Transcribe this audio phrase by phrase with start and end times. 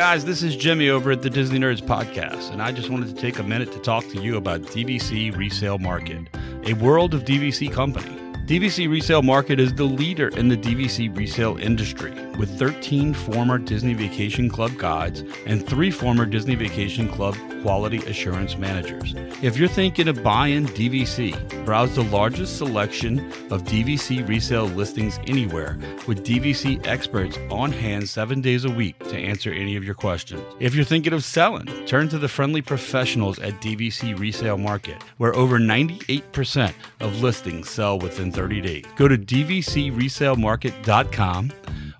[0.00, 3.20] guys, this is Jimmy over at the Disney Nerds Podcast, and I just wanted to
[3.20, 6.26] take a minute to talk to you about DVC Resale Market,
[6.64, 8.19] a world of DVC company.
[8.50, 13.94] DVC Resale Market is the leader in the DVC resale industry, with 13 former Disney
[13.94, 19.14] Vacation Club guides and three former Disney Vacation Club quality assurance managers.
[19.42, 23.20] If you're thinking of buying DVC, browse the largest selection
[23.52, 29.16] of DVC resale listings anywhere with DVC experts on hand seven days a week to
[29.16, 30.42] answer any of your questions.
[30.58, 35.34] If you're thinking of selling, turn to the friendly professionals at DVC Resale Market, where
[35.36, 38.86] over 98% of listings sell within 30 days.
[38.96, 41.52] Go to dvcresalemarket.com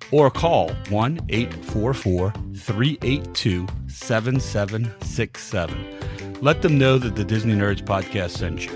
[0.09, 6.37] or call 1 844 382 7767.
[6.41, 8.71] Let them know that the Disney Nerds podcast sent you.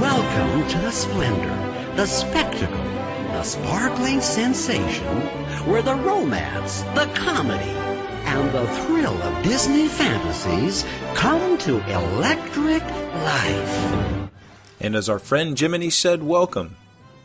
[0.00, 5.20] Welcome to the splendor, the spectacle, the sparkling sensation,
[5.68, 7.95] where the romance, the comedy,
[8.36, 10.84] and the thrill of Disney fantasies
[11.14, 14.30] come to electric life.
[14.78, 16.76] And as our friend Jiminy said, welcome.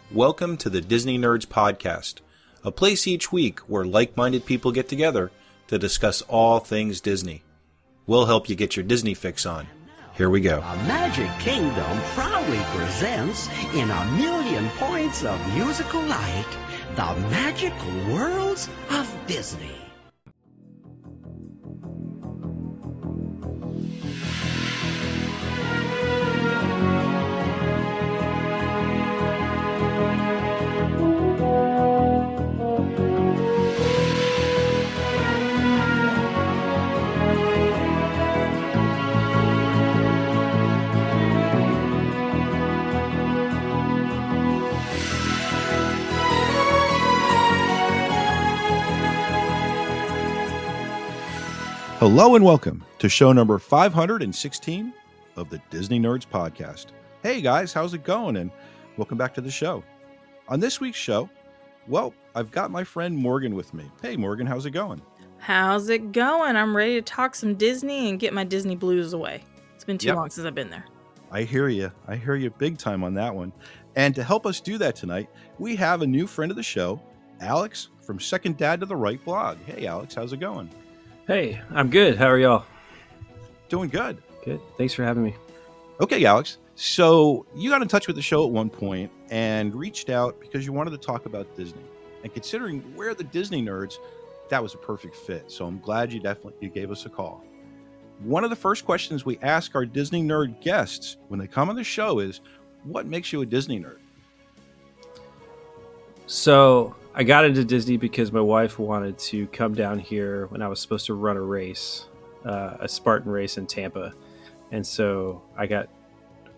[0.09, 2.21] Welcome to the Disney Nerds Podcast,
[2.63, 5.31] a place each week where like minded people get together
[5.67, 7.43] to discuss all things Disney.
[8.07, 9.67] We'll help you get your Disney fix on.
[10.15, 10.59] Here we go.
[10.59, 16.57] A Magic Kingdom proudly presents, in a million points of musical light,
[16.95, 19.80] the magical worlds of Disney.
[52.01, 54.91] Hello and welcome to show number 516
[55.35, 56.87] of the Disney Nerds Podcast.
[57.21, 58.37] Hey guys, how's it going?
[58.37, 58.49] And
[58.97, 59.83] welcome back to the show.
[60.47, 61.29] On this week's show,
[61.87, 63.85] well, I've got my friend Morgan with me.
[64.01, 64.99] Hey Morgan, how's it going?
[65.37, 66.55] How's it going?
[66.55, 69.43] I'm ready to talk some Disney and get my Disney blues away.
[69.75, 70.15] It's been too Yep.
[70.15, 70.85] long since I've been there.
[71.29, 71.91] I hear you.
[72.07, 73.53] I hear you big time on that one.
[73.95, 75.29] And to help us do that tonight,
[75.59, 76.99] we have a new friend of the show,
[77.41, 79.59] Alex from Second Dad to the Right blog.
[79.67, 80.67] Hey Alex, how's it going?
[81.31, 82.17] Hey, I'm good.
[82.17, 82.65] How are y'all?
[83.69, 84.21] Doing good.
[84.43, 84.59] Good.
[84.77, 85.33] Thanks for having me.
[86.01, 86.57] Okay, Alex.
[86.75, 90.65] So you got in touch with the show at one point and reached out because
[90.65, 91.85] you wanted to talk about Disney.
[92.23, 93.95] And considering we're the Disney nerds,
[94.49, 95.49] that was a perfect fit.
[95.49, 97.41] So I'm glad you definitely you gave us a call.
[98.19, 101.77] One of the first questions we ask our Disney nerd guests when they come on
[101.77, 102.41] the show is,
[102.83, 103.99] "What makes you a Disney nerd?"
[106.25, 110.67] So I got into Disney because my wife wanted to come down here when I
[110.67, 112.05] was supposed to run a race,
[112.45, 114.13] uh, a Spartan race in Tampa,
[114.71, 115.89] and so I got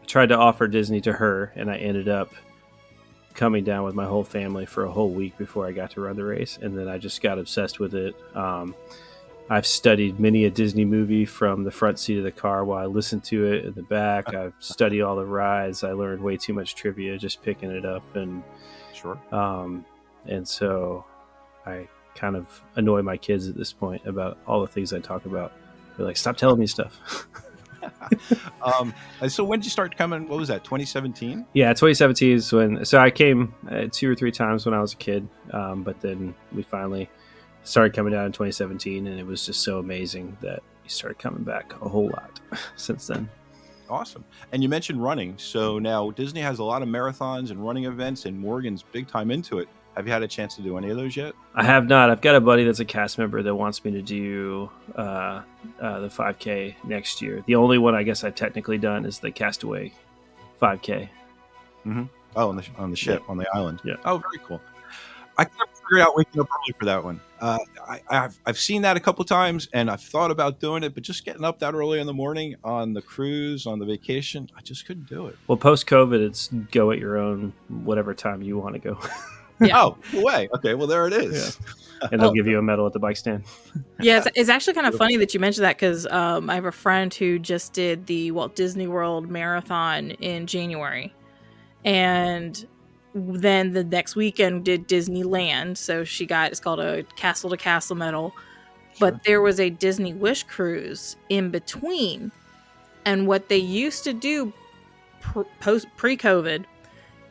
[0.05, 2.29] tried to offer Disney to her, and I ended up
[3.33, 6.15] coming down with my whole family for a whole week before I got to run
[6.15, 8.15] the race, and then I just got obsessed with it.
[8.35, 8.75] Um,
[9.49, 12.85] I've studied many a Disney movie from the front seat of the car while I
[12.85, 14.33] listened to it in the back.
[14.35, 15.83] I've studied all the rides.
[15.83, 18.43] I learned way too much trivia just picking it up and
[18.93, 19.17] Sure.
[19.33, 19.83] um,
[20.27, 21.05] and so
[21.65, 25.25] I kind of annoy my kids at this point about all the things I talk
[25.25, 25.53] about.
[25.97, 27.27] They're like, "Stop telling me stuff."
[28.61, 28.93] um,
[29.27, 30.27] so when did you start coming?
[30.27, 30.63] What was that?
[30.63, 31.45] 2017.
[31.53, 32.85] yeah, 2017 is when.
[32.85, 35.99] So I came uh, two or three times when I was a kid, um, but
[36.01, 37.09] then we finally
[37.63, 41.43] started coming down in 2017, and it was just so amazing that we started coming
[41.43, 42.39] back a whole lot
[42.75, 43.29] since then.
[43.89, 44.23] Awesome.
[44.51, 45.37] And you mentioned running.
[45.37, 49.31] So now Disney has a lot of marathons and running events, and Morgan's big time
[49.31, 49.67] into it.
[49.95, 51.33] Have you had a chance to do any of those yet?
[51.53, 52.09] I have not.
[52.09, 55.41] I've got a buddy that's a cast member that wants me to do uh,
[55.79, 57.43] uh, the 5K next year.
[57.45, 59.93] The only one I guess I've technically done is the Castaway
[60.61, 61.09] 5K.
[62.35, 63.81] Oh, on the on the ship on the island.
[63.83, 63.95] Yeah.
[64.05, 64.61] Oh, very cool.
[65.37, 67.19] I can't figure out waking up early for that one.
[67.39, 67.57] Uh,
[67.87, 71.03] I, I've I've seen that a couple times, and I've thought about doing it, but
[71.03, 74.61] just getting up that early in the morning on the cruise on the vacation, I
[74.61, 75.37] just couldn't do it.
[75.47, 78.99] Well, post COVID, it's go at your own whatever time you want to go,
[79.59, 79.79] Yeah.
[79.79, 80.49] Oh, no way.
[80.55, 81.59] Okay, well there it is.
[82.11, 83.43] and they'll give you a medal at the bike stand.
[83.99, 86.65] Yeah, it's, it's actually kind of funny that you mentioned that because um, I have
[86.65, 91.13] a friend who just did the Walt Disney World Marathon in January.
[91.85, 92.65] And
[93.13, 95.77] then the next weekend did Disneyland.
[95.77, 98.33] So she got, it's called a Castle to Castle medal.
[98.99, 102.31] But there was a Disney Wish cruise in between.
[103.05, 104.53] And what they used to do
[105.19, 106.65] pr- post pre COVID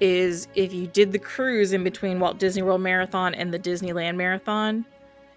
[0.02, 4.16] is if you did the cruise in between Walt Disney World Marathon and the Disneyland
[4.16, 4.84] Marathon,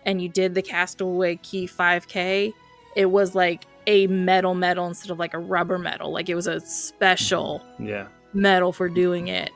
[0.07, 2.51] and you did the Castaway Cay 5K,
[2.95, 6.11] it was like a metal medal instead of like a rubber medal.
[6.11, 8.07] Like it was a special Yeah.
[8.33, 9.51] medal for doing it.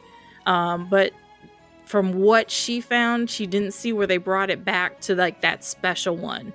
[0.46, 1.12] Um, but
[1.86, 5.64] from what she found, she didn't see where they brought it back to like that
[5.64, 6.54] special one.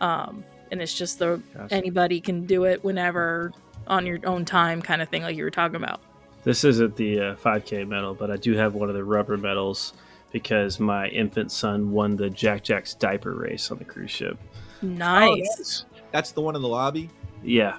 [0.00, 1.74] Um, and it's just the Gotcha.
[1.74, 3.52] anybody can do it whenever
[3.86, 6.00] on your own time kind of thing, like you were talking about.
[6.44, 9.92] This isn't the uh, 5K medal, but I do have one of the rubber medals
[10.32, 14.38] because my infant son won the Jack Jack's diaper race on the cruise ship.
[14.80, 15.28] Nice.
[15.30, 17.08] Oh, that's, that's the one in the lobby.
[17.42, 17.76] Yeah,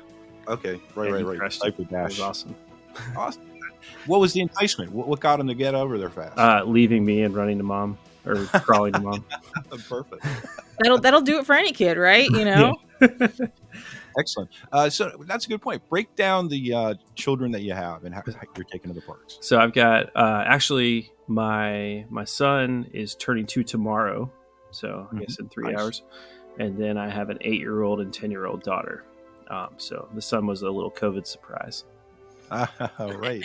[0.47, 1.39] Okay, right, And right, right.
[1.39, 1.69] crushed it.
[1.77, 2.09] Diaper it dash.
[2.11, 2.55] was awesome.
[3.17, 3.41] Awesome.
[4.05, 4.91] What was the enticement?
[4.91, 6.37] What, what got him to get over there fast?
[6.37, 9.25] Uh, leaving me and running to mom or crawling to mom.
[9.89, 10.23] Perfect.
[10.79, 12.29] That'll that'll do it for any kid, right?
[12.29, 12.75] You know.
[14.19, 14.49] Excellent.
[14.71, 15.81] Uh, so that's a good point.
[15.89, 19.05] Break down the uh, children that you have and how, how you're taking to the
[19.05, 19.37] parks.
[19.41, 24.31] So I've got uh, actually my my son is turning two tomorrow,
[24.71, 25.81] so I guess in three Nice.
[25.81, 26.01] hours,
[26.59, 29.05] and then I have an eight year old and ten year old daughter.
[29.49, 31.83] Um, so the son was a little COVID surprise.
[32.51, 32.67] Uh,
[33.17, 33.43] right.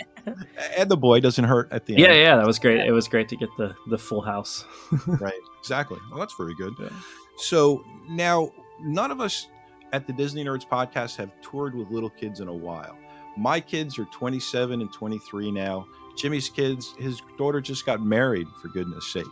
[0.77, 2.01] and the boy doesn't hurt at the end.
[2.03, 2.85] Yeah, yeah, that was great.
[2.85, 4.65] It was great to get the the full house.
[5.07, 6.89] right exactly well that's very good Yeah.
[7.37, 8.51] so now
[8.81, 9.47] none of us
[9.93, 12.97] at the disney nerds podcast have toured with little kids in a while.
[13.37, 15.87] My kids are 27 and 23 now.
[16.17, 19.25] Jimmy's kids his daughter just got married for goodness sake.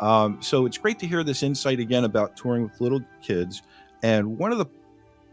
[0.00, 3.62] Um, so it's great to hear this insight again about touring with little kids.
[4.02, 4.66] And one of the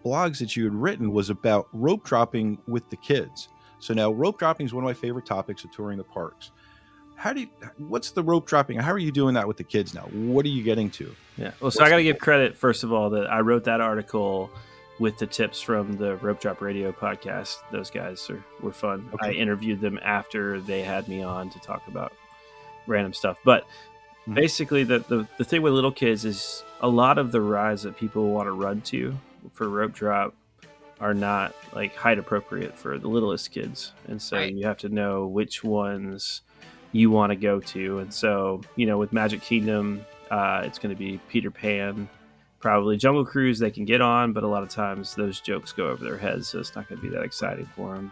[0.04, 3.50] blogs that you had written was about rope dropping with the kids.
[3.80, 6.52] So now rope dropping is one of my favorite topics of touring the parks
[7.16, 7.48] how do you,
[7.78, 10.50] what's the rope dropping how are you doing that with the kids now what are
[10.50, 11.52] you getting to Yeah.
[11.60, 14.50] Well, so I got to give credit first of all that I wrote that article
[15.00, 17.58] with the tips from the Rope Drop Radio podcast.
[17.70, 19.10] Those guys are, were fun.
[19.16, 19.28] Okay.
[19.28, 22.14] I interviewed them after they had me on to talk about
[22.88, 23.38] random stuff.
[23.44, 23.66] But
[24.28, 24.36] Mhm.
[24.36, 27.98] basically, the, the the thing with little kids is a lot of the rides that
[27.98, 29.18] people want to run to
[29.54, 30.34] for rope drop
[31.02, 34.54] are not like height appropriate for the littlest kids, and so Right.
[34.54, 36.42] you have to know which ones
[36.92, 38.00] you want to go to.
[38.00, 42.10] And so, you know, with Magic Kingdom, uh, it's going to be Peter Pan,
[42.60, 43.60] probably Jungle Cruise.
[43.60, 46.48] They can get on, but a lot of times those jokes go over their heads,
[46.48, 48.12] so it's not going to be that exciting for them.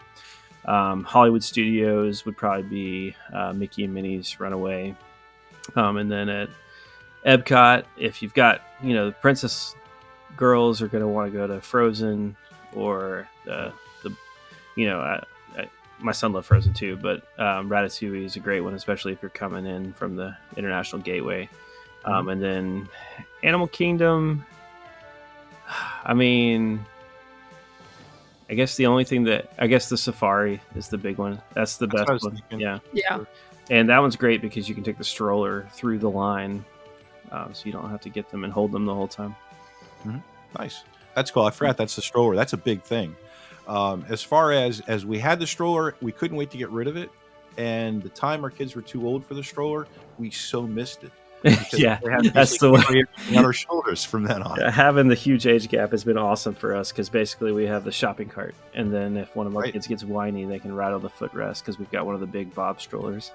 [0.66, 4.96] Um, Hollywood Studios would probably be uh, Mickey and Minnie's Runaway,
[5.76, 6.50] um, and then at
[7.26, 9.76] Epcot, if you've got you know the Princess
[10.38, 12.36] girls are going to want to go to Frozen
[12.74, 13.74] or the
[14.04, 14.16] the
[14.76, 15.24] you know I,
[16.00, 19.30] my son loved Frozen too, but um, Ratatouille is a great one, especially if you're
[19.30, 21.50] coming in from the International Gateway.
[22.06, 22.90] Um, and then
[23.44, 24.46] Animal Kingdom.
[26.04, 26.84] I mean,
[28.50, 31.42] I guess the only thing that I guess the Safari is the big one.
[31.54, 32.42] That's the That's what I was best one.
[32.50, 32.60] thinking.
[32.60, 33.20] Yeah, Yeah.
[33.70, 36.66] and that one's great because you can take the stroller through the line,
[37.32, 39.36] um, so you don't have to get them and hold them the whole time.
[40.60, 40.84] Nice.
[41.16, 41.44] That's cool.
[41.44, 42.36] I forgot that's the stroller.
[42.36, 43.16] That's a big thing.
[43.68, 46.88] Um, as far as as we had the stroller, we couldn't wait to get rid
[46.88, 47.10] of it.
[47.58, 49.88] And the time our kids were too old for the stroller,
[50.18, 51.12] we so missed it.
[51.74, 52.82] yeah, they had to that's the way.
[52.82, 54.58] carry everything on our shoulders from then on.
[54.60, 57.84] Yeah, having the huge age gap has been awesome for us because basically we have
[57.84, 59.74] the shopping cart, and then if one of our Right.
[59.74, 62.56] kids gets whiny, they can rattle the footrest because we've got one of the big
[62.56, 63.32] Bob strollers.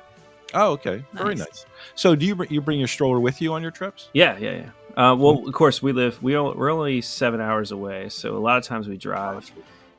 [0.55, 1.05] Oh, okay.
[1.12, 1.38] Very Nice.
[1.38, 1.67] nice.
[1.97, 4.09] So, do you you bring your stroller with you on your trips?
[4.14, 4.52] Yeah, yeah,
[4.97, 5.11] yeah.
[5.11, 6.21] Uh, well, of course, we live.
[6.23, 9.50] We we're only seven hours away, so a lot of times we drive.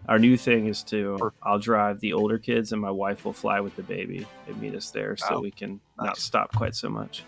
[0.10, 1.40] Our new thing is to Perfect.
[1.44, 4.76] I'll drive the older kids, and my wife will fly with the baby and meet
[4.76, 7.24] us there, so Oh, we can not stop quite so much.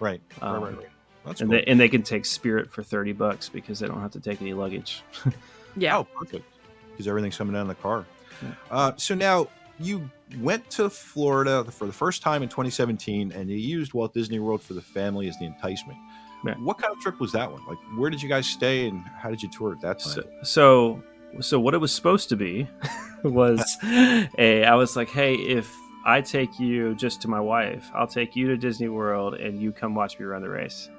[0.00, 0.20] Right.
[0.40, 0.86] Um, right, right, right.
[1.26, 1.58] That's And cool.
[1.58, 4.40] they and they can take Spirit for thirty bucks because they don't have to take
[4.40, 5.02] any luggage.
[5.76, 5.96] Yeah.
[5.96, 6.44] Oh, perfect.
[6.90, 8.04] Because everything's coming down in the car.
[8.42, 8.50] Yeah.
[8.70, 9.48] Uh, so now
[9.80, 10.06] you
[10.40, 14.60] went to Florida for the first time in 2017, and you used Walt Disney World
[14.60, 15.98] for the family as the enticement.
[16.44, 16.56] Yeah.
[16.56, 17.62] What kind of trip was that one?
[17.66, 20.12] Like, where did you guys stay, and how did you tour at that time?
[20.12, 21.02] So, so,
[21.40, 22.68] so what it was supposed to be
[23.22, 24.64] was a.
[24.64, 25.74] I was like, hey, if
[26.04, 29.72] I take you just to my wife, I'll take you to Disney World, and you
[29.72, 30.90] come watch me run the race.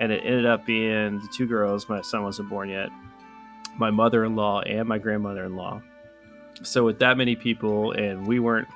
[0.00, 1.88] And it ended up being the two girls.
[1.88, 2.88] My son wasn't born yet.
[3.76, 5.80] My mother-in-law and my grandmother-in-law.
[6.62, 8.68] So with that many people, and we weren't,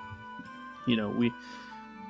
[0.87, 1.33] you know, we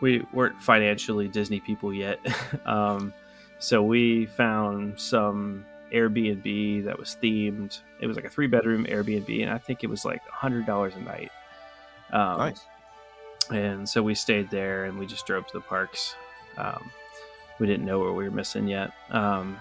[0.00, 2.20] we weren't financially Disney people yet.
[2.66, 3.12] um,
[3.58, 7.80] so we found some Airbnb that was themed.
[8.00, 10.66] It was like a three bedroom Airbnb, and I think it was like a hundred
[10.66, 11.30] dollars a night.
[12.12, 12.60] Um, nice.
[13.50, 16.14] And so we stayed there, and we just drove to the parks.
[16.56, 16.90] Um,
[17.58, 19.58] we didn't know what we were missing yet, um,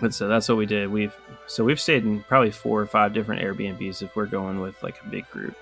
[0.00, 0.90] and so that's what we did.
[0.90, 1.16] We've
[1.46, 5.00] so we've stayed in probably four or five different Airbnbs if we're going with like
[5.04, 5.56] a big group.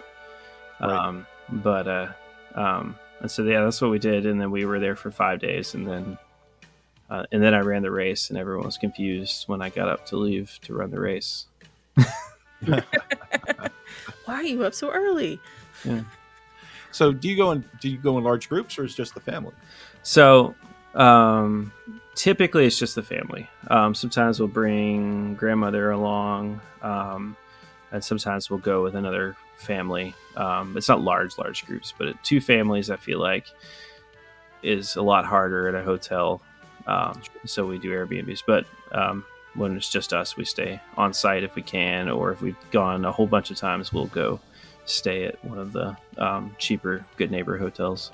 [0.81, 0.91] Right.
[0.91, 2.09] Um, but uh,
[2.55, 4.27] um, and so yeah, that's what we did.
[4.27, 6.19] And then we were there for five days, and then
[7.13, 10.07] uh, and then I ran the race, and everyone was confused when I got up
[10.07, 11.45] to leave to run the race.
[12.65, 12.81] Why
[14.27, 15.39] are you up so early?
[16.91, 19.13] So do you go in do you go in large groups or is it just
[19.13, 19.53] the family?
[20.03, 20.55] So
[20.95, 21.71] um,
[22.15, 23.47] typically it's just the family.
[23.69, 27.37] Um, sometimes we'll bring grandmother along, um,
[27.91, 30.15] and sometimes we'll go with another family.
[30.37, 33.49] Um, it's not large, large groups, but two families I feel like
[34.63, 36.41] is a lot harder at a hotel.
[36.87, 39.25] Um, so we do Airbnbs, but um,
[39.55, 43.05] when it's just us, we stay on site if we can, or if we've gone
[43.05, 44.41] a whole bunch of times, we'll go
[44.85, 48.13] stay at one of the um, cheaper Good Neighbor hotels.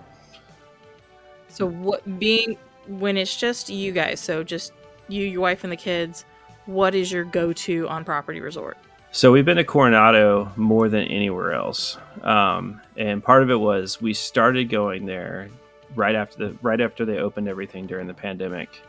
[1.49, 4.73] So what being when it's just you guys, so just
[5.09, 6.25] you, your wife, and the kids,
[6.67, 8.77] what is your go-to on property resort?
[9.11, 14.03] So we've been to Coronado more than anywhere else, um, and part of it was
[14.03, 15.49] we started going there
[15.95, 18.81] right after the right after they opened everything during the pandemic,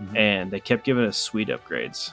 [0.00, 0.16] Mhm.
[0.16, 2.12] and they kept giving us suite upgrades.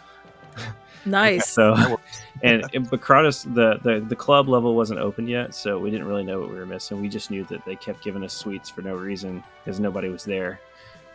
[1.05, 1.49] Nice.
[1.49, 1.99] So,
[2.43, 6.07] and, and but Coronado, the, the the club level wasn't open yet, so we didn't
[6.07, 7.01] really know what we were missing.
[7.01, 10.23] We just knew that they kept giving us suites for no reason because nobody was
[10.23, 10.61] there.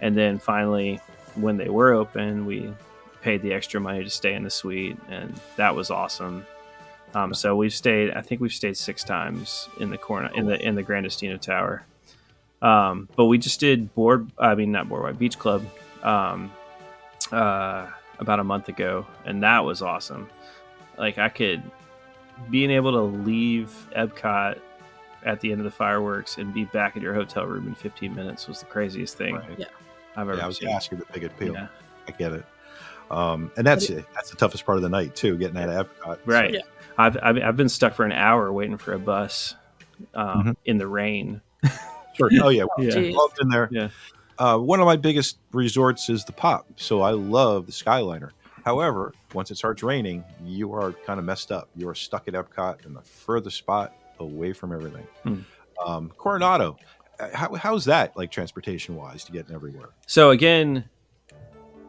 [0.03, 1.01] And then finally,
[1.37, 2.71] when they were open, we
[3.23, 6.45] paid the extra money to stay in the suite, and that was awesome.
[7.15, 8.11] Um, so we've stayed.
[8.11, 11.39] I think we've stayed six times in the corner in the in the Gran Destino
[11.39, 11.87] Tower.
[12.61, 14.31] Um, but we just did board.
[14.39, 15.65] I mean, not board boardwalk beach club.
[16.03, 16.51] Um,
[17.33, 17.87] uh,
[18.21, 20.29] about a month ago, and that was awesome.
[20.97, 21.63] Like I could
[22.51, 24.59] being able to leave Epcot
[25.25, 28.15] at the end of the fireworks and be back at your hotel room in 15
[28.15, 29.59] minutes was the craziest thing Right.
[29.59, 29.67] Yeah.
[30.17, 30.69] I've ever Yeah, I was seen.
[30.69, 31.53] asking the big appeal.
[31.55, 31.67] Yeah.
[32.07, 32.45] I get it.
[33.11, 34.05] Um, and that's it.
[34.15, 36.19] That's the toughest part of the night too, getting out of Epcot.
[36.27, 36.55] Right.
[36.55, 36.61] Yeah.
[36.97, 39.55] I've, I've I've been stuck for an hour waiting for a bus
[40.15, 40.57] um, Mhm.
[40.65, 41.41] in the rain.
[42.19, 42.31] Sure.
[42.43, 42.91] Oh yeah, Yeah.
[42.91, 43.15] Jeez.
[43.15, 43.69] loved in there.
[43.71, 43.89] Yeah.
[44.39, 48.31] Uh, one of my biggest resorts is the Pop, so I love the Skyliner.
[48.65, 51.69] However, once it starts raining, you are kind of messed up.
[51.75, 55.07] You are stuck at Epcot in the furthest spot away from everything.
[55.25, 55.41] Hmm.
[55.85, 56.77] Um, Coronado,
[57.19, 59.91] uh, how, how's that like transportation wise to get everywhere?
[60.07, 60.85] So again,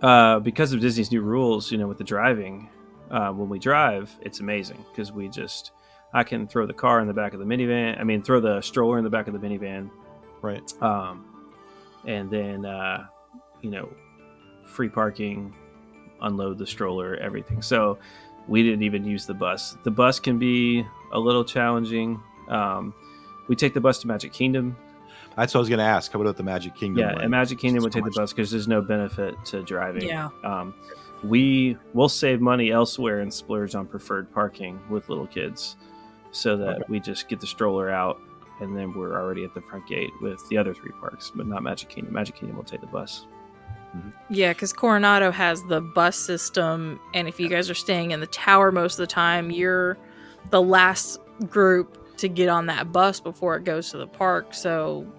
[0.02, 2.70] uh, because of Disney's new rules, you know, with the driving,
[3.12, 5.72] uh, when we drive, it's amazing because we just
[6.14, 8.00] I can throw the car in the back of the minivan.
[8.00, 9.90] I mean, throw the stroller in the back of the minivan,
[10.42, 10.72] Right.
[10.82, 11.26] um,
[12.06, 13.06] and then uh,
[13.62, 13.90] you know,
[14.66, 15.54] free parking,
[16.22, 17.62] unload the stroller, everything.
[17.62, 17.98] So
[18.48, 19.78] we didn't even use the bus.
[19.84, 22.22] The bus can be a little challenging.
[22.50, 22.94] Um,
[23.48, 24.76] we take the bus to Magic Kingdom.
[25.36, 26.12] That's what I was going to ask.
[26.12, 27.02] How about the Magic Kingdom?
[27.08, 27.24] Yeah, one?
[27.24, 30.08] at Magic Kingdom would So take the bus because there's no benefit to driving.
[30.08, 30.30] Yeah.
[30.44, 30.74] Um,
[31.24, 35.76] we will save money elsewhere and splurge on preferred parking with little kids,
[36.32, 36.84] so that Okay.
[36.90, 38.20] we just get the stroller out
[38.60, 41.64] and then we're already at the front gate with the other three parks, but not
[41.64, 42.14] Magic Kingdom.
[42.14, 43.26] Magic Kingdom will take the bus.
[44.30, 48.28] Yeah, because Coronado has the bus system, and if you guys are staying in the
[48.28, 49.98] tower most of the time, you're
[50.52, 54.54] the last group to get on that bus before it goes to the park.
[54.54, 55.12] So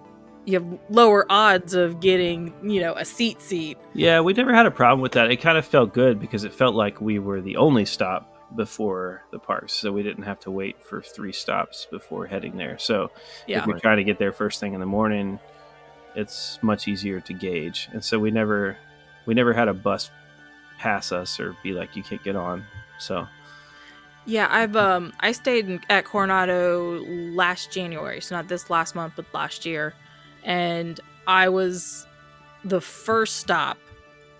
[0.45, 3.77] you have lower odds of getting, you know, a seat seat.
[3.93, 5.29] Yeah, we never had a problem with that.
[5.29, 9.23] It kind of felt good because it felt like we were the only stop before
[9.31, 12.77] the parks, so we didn't have to wait for three stops before heading there.
[12.77, 13.11] So
[13.47, 13.59] Yeah.
[13.59, 15.39] if we try to get there first thing in the morning,
[16.15, 17.87] it's much easier to gauge.
[17.93, 18.77] And so we never
[19.25, 20.11] we never had a bus
[20.79, 22.65] pass us or be like you can't get on.
[22.99, 23.27] So
[24.25, 27.03] Yeah, I've um I stayed in, at Coronado
[27.33, 29.93] last January, so not this last month, but last year,
[30.43, 32.05] and I was
[32.65, 33.77] the first stop.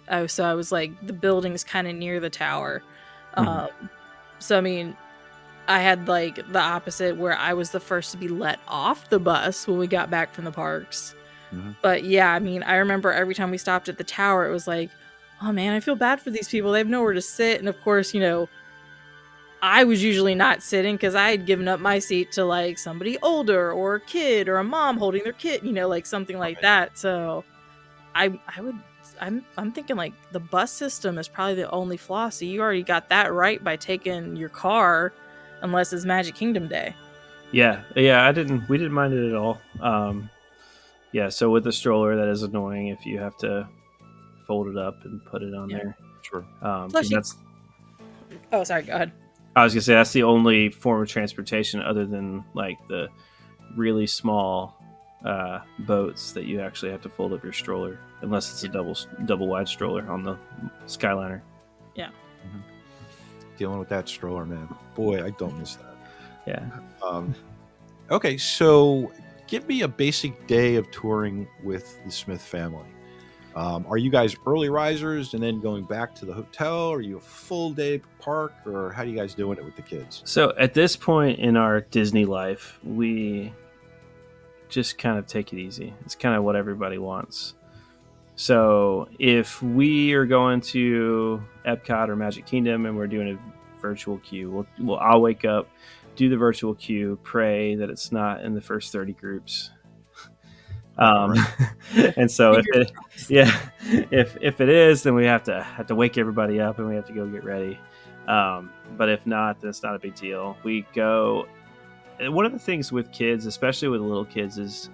[0.10, 2.84] I, so I was like the building's kind of near the tower,
[3.38, 3.48] Mhm.
[3.48, 3.90] um,
[4.42, 4.98] so I mean,
[5.68, 9.20] I had like the opposite where I was the first to be let off the
[9.20, 11.16] bus when we got back from the parks.
[11.54, 11.76] Mhm.
[11.82, 14.68] But yeah, I mean, I remember every time we stopped at the tower, it was
[14.68, 14.92] like,
[15.42, 16.72] oh man, I feel bad for these people.
[16.74, 18.50] They have nowhere to sit, and of course, you know.
[19.64, 23.18] I was usually not sitting because I had given up my seat to like somebody
[23.22, 26.58] older or a kid or a mom holding their kid, you know, like something like
[26.58, 26.62] Right.
[26.64, 26.98] that.
[26.98, 27.44] So
[28.16, 28.76] I I would
[29.22, 32.30] I'm I'm thinking like the bus system is probably the only flaw.
[32.30, 35.14] So you already got that right by taking your car,
[35.62, 36.96] unless it's Magic Kingdom Day.
[37.52, 39.62] yeah, yeah, I didn't we didn't mind it at all.
[39.80, 40.30] Um,
[41.12, 43.68] yeah, so with the stroller, that is annoying if you have to
[44.48, 45.78] fold it up and put it on Yeah.
[45.78, 45.98] there.
[46.24, 46.46] Sure.
[46.62, 47.38] Um, Plus you- that's
[48.54, 48.84] Oh, sorry.
[48.84, 49.12] Go ahead.
[49.56, 53.10] I was gonna say that's the only form of transportation other than like the
[53.76, 54.78] really small
[55.26, 58.98] uh, boats that you actually have to fold up your stroller, unless it's a double
[59.26, 60.38] double wide stroller on the
[60.86, 61.42] Skyliner.
[61.96, 62.10] Yeah.
[63.58, 64.68] Dealing with that stroller, man.
[64.96, 65.96] Boy, I don't miss that.
[66.48, 66.66] Yeah.
[67.04, 67.36] Um,
[68.10, 69.12] okay, so
[69.48, 72.86] give me a basic day of touring with the Smith family.
[73.54, 76.92] Um, are you guys early risers and then going back to the hotel?
[76.92, 79.82] Are you a full day park, or how are you guys doing it with the
[79.82, 80.22] kids?
[80.26, 83.54] So at this point in our Disney life, we
[84.70, 85.94] just kind of take it easy.
[86.06, 87.56] It's kind of what everybody wants.
[88.36, 94.18] So if we are going to Epcot or Magic Kingdom and we're doing a virtual
[94.20, 95.70] queue, we'll, we'll I'll wake up,
[96.16, 99.72] do the virtual queue, pray that it's not in the first thirty groups.
[100.98, 101.34] Um,
[102.18, 102.92] and so if it,
[103.30, 103.60] yeah,
[104.12, 106.96] if if it is, then we have to have to wake everybody up and we
[106.96, 107.80] have to go get ready.
[108.28, 110.58] Um, but if not, then it's not a big deal.
[110.64, 111.48] We go.
[112.20, 114.90] and One of the things with kids, especially with little kids, is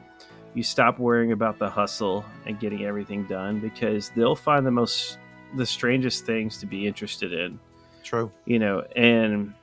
[0.54, 5.18] you stop worrying about the hustle and getting everything done because they'll find the most
[5.56, 7.60] the strangest things to be interested in.
[8.04, 8.32] True.
[8.46, 9.54] you know and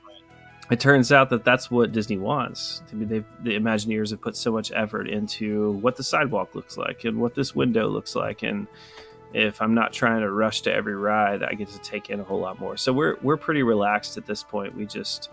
[0.69, 2.83] it turns out that that's what disney wants.
[2.91, 6.77] I mean they've the imagineers have put so much effort into what the sidewalk looks
[6.77, 8.43] like and what this window looks like.
[8.43, 8.67] And
[9.33, 12.23] if i'm not trying to rush to every ride i get to take in a
[12.23, 12.77] whole lot more.
[12.77, 14.75] So we're we're pretty relaxed at this point.
[14.75, 15.29] We just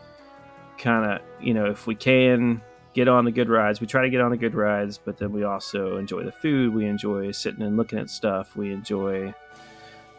[0.79, 2.61] kind of you know if we can
[2.95, 5.33] get on the good rides we try to get on the good rides but then
[5.33, 9.33] we also enjoy the food we enjoy sitting and looking at stuff we enjoy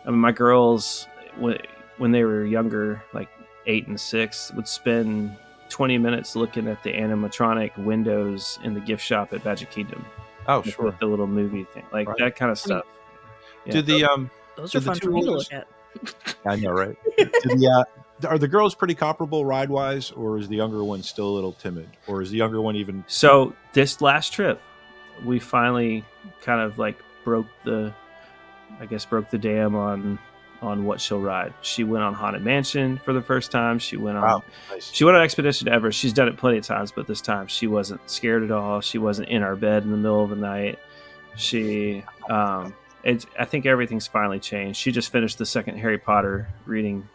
[0.05, 1.59] I mean, my girls when
[1.97, 3.29] when they were younger, like
[3.67, 5.37] eight and six, would spend
[5.69, 10.05] twenty minutes looking at the animatronic windows in the gift shop at Magic Kingdom.
[10.47, 10.85] Oh, with- sure.
[10.85, 12.17] with the little movie thing, like Right.
[12.19, 12.83] that kind of stuff.
[13.65, 13.73] Yeah.
[13.73, 14.29] Do the um?
[14.57, 15.67] Those are fun two for me to look at.
[16.45, 16.97] I know, right?
[17.17, 17.25] Do
[17.55, 21.27] the, uh, are the girls pretty comparable ride wise, or is the younger one still
[21.27, 23.03] a little timid, or is the younger one even?
[23.07, 24.61] So this last trip,
[25.25, 26.05] we finally
[26.41, 27.93] kind of like broke the,
[28.79, 30.19] I guess broke the dam on
[30.61, 31.53] on what she'll ride.
[31.61, 33.79] She went on Haunted Mansion for the first time.
[33.79, 34.89] She went on Wow, nice.
[34.91, 35.99] She went on Expedition Everest.
[35.99, 38.79] She's done it plenty of times, but this time she wasn't scared at all.
[38.79, 40.79] She wasn't in our bed in the middle of the night.
[41.35, 44.79] She, um, it's, I think everything's finally changed.
[44.79, 47.09] She just finished the second Harry Potter reading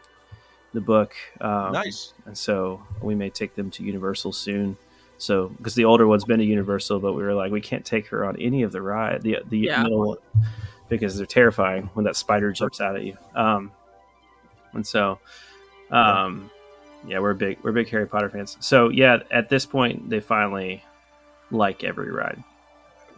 [0.72, 1.14] the book.
[1.40, 2.12] Um, nice.
[2.26, 4.76] And so we may take them to Universal soon.
[5.20, 8.06] So, because the older one's been to Universal, but we were like, we can't take
[8.08, 9.82] her on any of the ride, the the Yeah.
[9.82, 10.18] middle one,
[10.88, 13.16] because they're terrifying when that spider jumps out at you.
[13.34, 13.72] Um,
[14.74, 15.18] and so,
[15.90, 16.50] um,
[17.06, 18.56] yeah, we're big we're big Harry Potter fans.
[18.60, 20.84] So yeah, at this point, they finally
[21.50, 22.42] like every ride.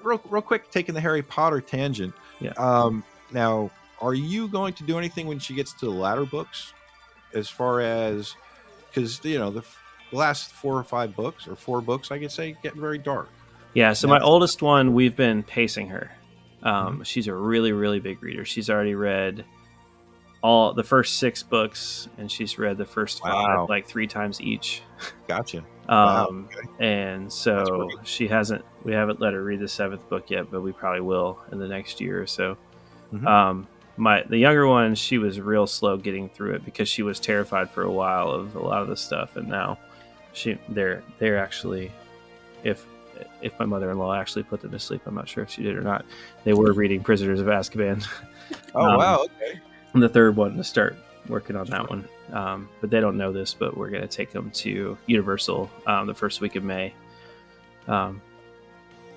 [0.02, 2.14] Real, real quick, taking the Harry Potter tangent.
[2.40, 2.52] Yeah.
[2.56, 3.04] Um.
[3.32, 6.72] Now, are you going to do anything when she gets to the latter books,
[7.34, 8.34] as far as
[8.88, 9.78] because you know the, f-
[10.12, 13.28] last four or five books or four books, I could say, getting very dark.
[13.74, 16.10] Yeah, so my oldest one, we've been pacing her.
[16.64, 18.44] Um, She's a really, really big reader.
[18.44, 19.44] She's already read
[20.42, 23.30] all the first six books, and she's read the first Wow.
[23.58, 24.82] five like three times each.
[25.28, 25.64] Gotcha.
[25.88, 28.64] Wow, Um, And so she hasn't.
[28.84, 31.66] We haven't let her read the seventh book yet, but we probably will in the
[31.66, 32.56] next year or so.
[33.12, 33.26] Mhm.
[33.26, 33.66] Um,
[34.00, 37.70] my the younger one, she was real slow getting through it because she was terrified
[37.70, 39.78] for a while of a lot of the stuff, and now
[40.32, 41.92] she they're they're actually
[42.64, 42.86] if
[43.42, 45.82] if my mother-in-law actually put them to sleep, I'm not sure if she did or
[45.82, 46.04] not.
[46.44, 48.06] They were reading Prisoners of Azkaban.
[48.74, 49.22] Oh Um, wow.
[49.24, 49.60] Okay.
[49.94, 50.96] and the third one to start
[51.28, 52.08] working on that one.
[52.32, 56.08] Um, but they don't know this, but we're going to take them to Universal um,
[56.08, 56.92] the first week of May
[57.86, 58.20] um,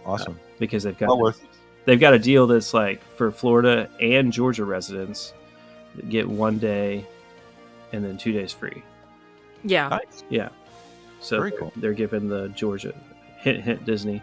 [0.06, 0.40] Awesome.
[0.60, 1.50] because they've got Well worth it.
[1.86, 5.34] They've got a deal that's like for Florida and Georgia residents
[6.10, 7.06] get one day
[7.92, 8.84] and then two days free.
[9.64, 9.88] Yeah.
[9.90, 10.24] Nice.
[10.30, 10.50] Yeah,
[11.22, 11.74] so Very they're, cool.
[11.78, 12.94] they're giving the Georgia
[13.38, 14.22] hint hint Disney.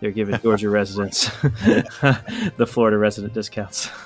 [0.00, 1.26] They're giving Georgia residents
[2.56, 3.88] the Florida resident discounts.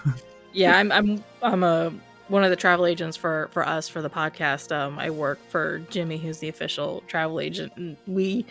[0.52, 1.92] Yeah, I'm I'm I'm a
[2.28, 4.74] one of the travel agents for for us for the podcast.
[4.74, 8.46] Um, I work for Jimmy, who's the official travel agent, and we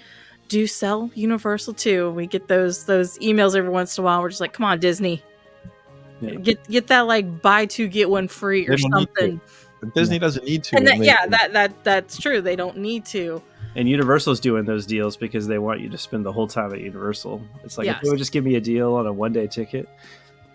[0.48, 2.12] do sell Universal too.
[2.12, 4.22] We get those those emails every once in a while.
[4.22, 5.24] We're just like, come on, Disney,
[6.22, 6.36] Yeah.
[6.36, 9.22] get get that like buy two get one free or They don't need to.
[9.22, 9.42] something.
[9.94, 10.78] Disney doesn't need to.
[10.78, 12.42] And that, yeah, that that that's true.
[12.42, 13.42] They don't need to.
[13.76, 16.80] And Universal's doing those deals because they want you to spend the whole time at
[16.80, 17.42] Universal.
[17.64, 19.88] It's like if they would just give me a deal on a one day ticket,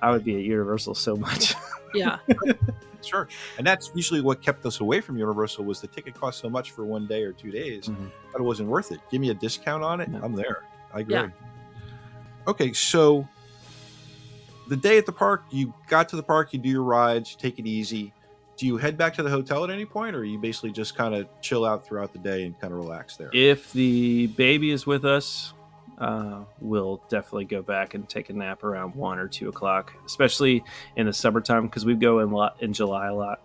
[0.02, 1.54] I would be at Universal so much.
[1.94, 2.18] Yeah,
[3.02, 3.28] Sure.
[3.58, 6.70] And that's usually what kept us away from Universal was the ticket cost so much
[6.72, 8.10] for one day or two days Mhm.
[8.32, 9.00] that it wasn't worth it.
[9.10, 10.08] Give me a discount on it.
[10.12, 10.20] Yeah.
[10.22, 10.64] I'm there.
[10.92, 11.14] I agree.
[11.14, 11.28] Yeah.
[12.46, 13.26] Okay, so
[14.68, 17.38] the day at the park, you got to the park, you do your rides, you
[17.38, 18.12] take it easy.
[18.56, 21.14] Do you head back to the hotel at any point, or you basically just kind
[21.14, 23.30] of chill out throughout the day and kind of relax there?
[23.32, 25.54] if the baby is with us,
[26.00, 30.64] uh, we'll definitely go back and take a nap around one or two o'clock, especially
[30.96, 33.40] in the summertime because we go in lot in July a lot,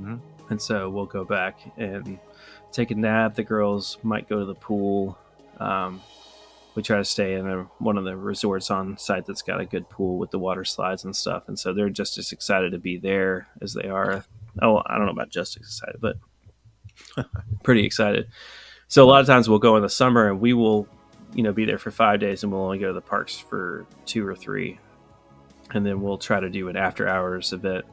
[0.00, 0.18] Mhm.
[0.50, 2.18] and so we'll go back and
[2.72, 3.34] take a nap.
[3.36, 5.16] The girls might go to the pool,
[5.58, 6.00] um,
[6.74, 9.64] we try to stay in a, one of the resorts on site that's got a
[9.64, 11.48] good pool with the water slides and stuff.
[11.48, 14.24] And so they're just as excited to be there as they are.
[14.60, 16.16] Oh, I don't know about just excited, but
[17.62, 18.28] pretty excited.
[18.88, 20.86] So a lot of times we'll go in the summer and we will,
[21.36, 23.86] you know, be there for five days and we'll only go to the parks for
[24.06, 24.80] two or three.
[25.72, 27.84] And then we'll try to do an after hours event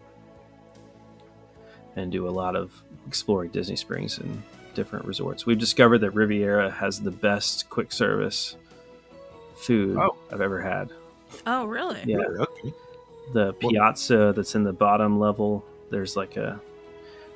[1.98, 2.72] and do a lot of
[3.06, 4.42] exploring Disney Springs and
[4.76, 5.46] different resorts.
[5.46, 8.56] We've discovered that Riviera has the best quick service
[9.56, 10.16] food Oh.
[10.32, 10.92] I've ever had.
[11.46, 12.00] Oh, really?
[12.06, 12.20] Yeah.
[12.20, 12.74] Okay.
[13.34, 16.62] The piazza that's in the bottom level, there's like a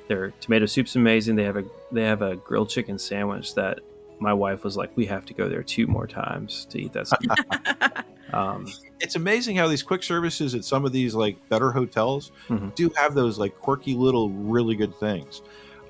[0.06, 1.36] their tomato soup's amazing.
[1.36, 3.80] They have a they have a grilled chicken sandwich that
[4.20, 7.06] my wife was like, we have to go there two more times to eat that.
[7.08, 8.04] Stuff.
[8.32, 8.66] um,
[9.00, 12.74] It's amazing how these quick services at some of these like better hotels Mhm.
[12.74, 15.42] do have those like quirky little really good things.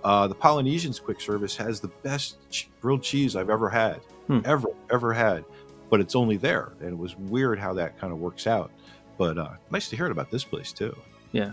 [0.05, 4.41] Uh, the Polynesians quick service has the best ch- grilled cheese I've ever had, Hmm.
[4.45, 5.45] ever ever had,
[5.91, 8.71] but it's only there, and it was weird how that kind of works out.
[9.17, 10.97] But uh, nice to hear it about this place too.
[11.33, 11.53] Yeah,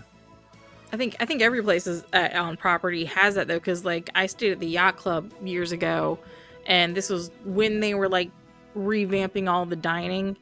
[0.92, 4.08] I think I think every place is uh, on property has that though, because like
[4.14, 6.18] I stayed at the yacht club years ago,
[6.66, 8.30] and this was when they were like
[8.76, 10.36] revamping all the dining,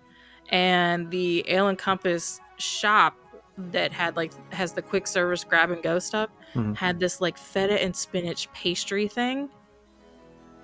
[0.50, 3.16] and the Ale and Compass shop
[3.56, 6.76] that had like has the quick service grab and go stuff Mhm.
[6.76, 9.48] had this like feta and spinach pastry thing,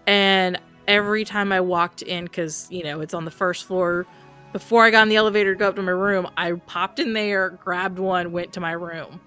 [0.07, 4.07] and every time I walked in, because you know it's on the first floor.
[4.53, 7.13] Before I got in the elevator to go up to my room, I popped in
[7.13, 9.21] there, grabbed one, went to my room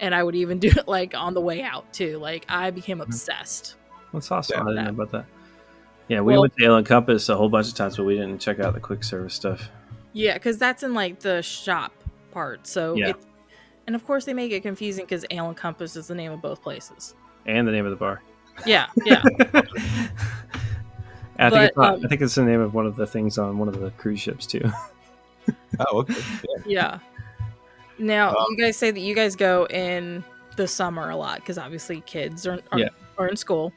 [0.00, 2.18] and I would even do it like on the way out too.
[2.18, 3.74] Like I became obsessed.
[4.12, 4.56] that's awesome.
[4.56, 4.62] Yeah.
[4.62, 5.24] I didn't know about that.
[6.08, 8.14] Yeah, we Well- went to Ale and Compass a whole bunch of times, but we
[8.16, 9.68] didn't check out the quick service stuff.
[10.12, 11.92] Yeah, because that's in like the shop
[12.32, 12.66] part.
[12.66, 13.08] So Yeah.
[13.10, 13.16] it,
[13.86, 16.40] and of course they make it confusing because Ale and Compass is the name of
[16.40, 17.14] both places.
[17.46, 18.22] And the name of the bar.
[18.66, 19.22] Yeah, yeah,
[21.38, 23.06] I think But, it's not, um, I think it's the name of one of the
[23.06, 24.62] things on one of the cruise ships too.
[25.80, 26.14] Oh, okay.
[26.44, 26.58] Yeah.
[26.66, 26.98] yeah.
[27.98, 30.22] Now Um, you guys say that you guys go in
[30.56, 32.88] the summer a lot because obviously kids are are, Yeah.
[33.16, 33.72] are in school,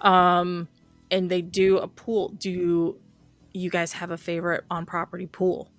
[0.00, 0.68] um,
[1.12, 2.30] and they do a pool.
[2.30, 2.98] Do
[3.52, 5.70] you guys have a favorite on property pool?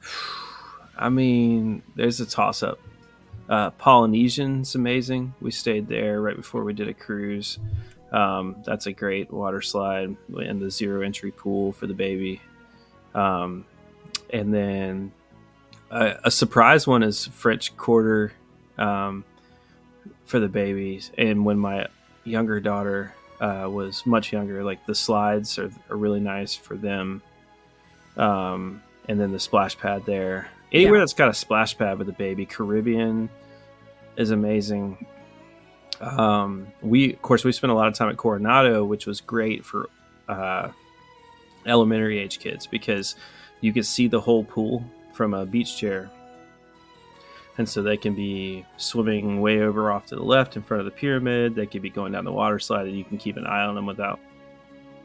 [0.95, 2.79] I mean, there's a toss up.
[3.49, 5.33] Uh, Polynesian's amazing.
[5.41, 7.57] We stayed there right before we did a cruise.
[8.11, 12.39] Um, that's a great water slide and the zero entry pool for the baby.
[13.15, 13.65] Um,
[14.29, 15.11] and then
[15.89, 18.33] a, a surprise one is French Quarter
[18.77, 19.25] um,
[20.25, 21.11] for the babies.
[21.17, 21.87] And when my
[22.23, 27.21] younger daughter uh, was much younger, like the slides are, are really nice for them.
[28.15, 30.49] Um, and then the splash pad there.
[30.71, 31.01] Anywhere Yeah.
[31.01, 33.29] that's got a splash pad with a baby, Caribbean
[34.15, 35.05] is amazing.
[35.99, 39.65] Um, we, of course, we spent a lot of time at Coronado, which was great
[39.65, 39.89] for
[40.29, 40.69] uh,
[41.65, 43.15] elementary age kids because
[43.61, 46.09] you could see the whole pool from a beach chair.
[47.57, 50.85] And so they can be swimming way over off to the left in front of
[50.85, 51.53] the pyramid.
[51.55, 53.75] They could be going down the water slide, and you can keep an eye on
[53.75, 54.19] them without,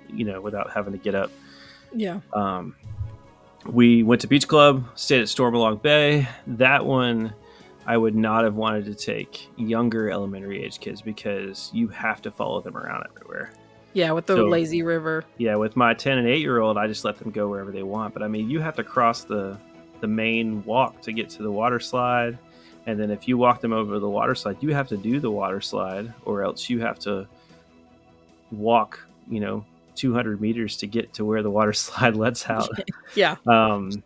[0.08, 1.30] you know, without having to get up.
[1.94, 2.20] Yeah.
[2.32, 2.74] Um,
[3.66, 6.26] we went to Beach Club, stayed at Stormalong Bay.
[6.46, 7.34] That one,
[7.86, 12.30] I would not have wanted to take younger elementary age kids because you have to
[12.30, 13.52] follow them around everywhere.
[13.92, 15.24] Yeah, with the So- lazy river.
[15.36, 17.82] Yeah, with my 10 and 8 year old, I just let them go wherever they
[17.82, 18.14] want.
[18.14, 19.58] But I mean, you have to cross the
[20.00, 22.38] the main walk to get to the water slide.
[22.86, 25.30] And then if you walk them over the water slide, you have to do the
[25.30, 27.26] water slide, or else you have to
[28.50, 32.70] walk, you know, 200 meters to get to where the water slide lets out.
[33.14, 33.36] Yeah.
[33.46, 34.02] um,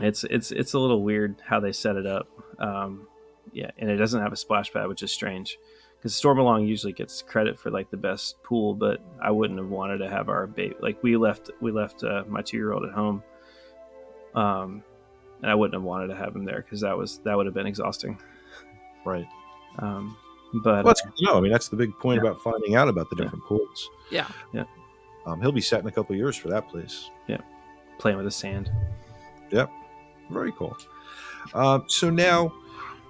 [0.00, 2.28] it's it's it's a little weird how they set it up.
[2.60, 3.08] Um,
[3.52, 5.58] yeah, and it doesn't have a splash pad, which is strange
[5.98, 9.98] because Stormalong usually gets credit for like the best pool, but I wouldn't have wanted
[9.98, 10.76] to have our baby.
[10.80, 13.22] Like we left we left uh, my two year old at home,
[14.34, 14.84] um,
[15.42, 17.54] and I wouldn't have wanted to have him there because that was that would have
[17.54, 18.18] been exhausting.
[19.04, 19.26] Right.
[19.78, 20.16] Um,
[20.54, 21.32] but Well, that's good to.
[21.34, 22.30] I mean, that's the big point Yeah.
[22.30, 23.24] about finding out about the Yeah.
[23.24, 23.90] different pools.
[24.10, 24.26] Yeah.
[25.26, 27.10] Um, he'll be set in a couple of years for that place.
[27.26, 27.38] Yeah.
[27.98, 28.70] Playing with the sand.
[29.50, 29.70] Yep.
[30.30, 30.76] Very cool.
[31.54, 32.52] Um, so now,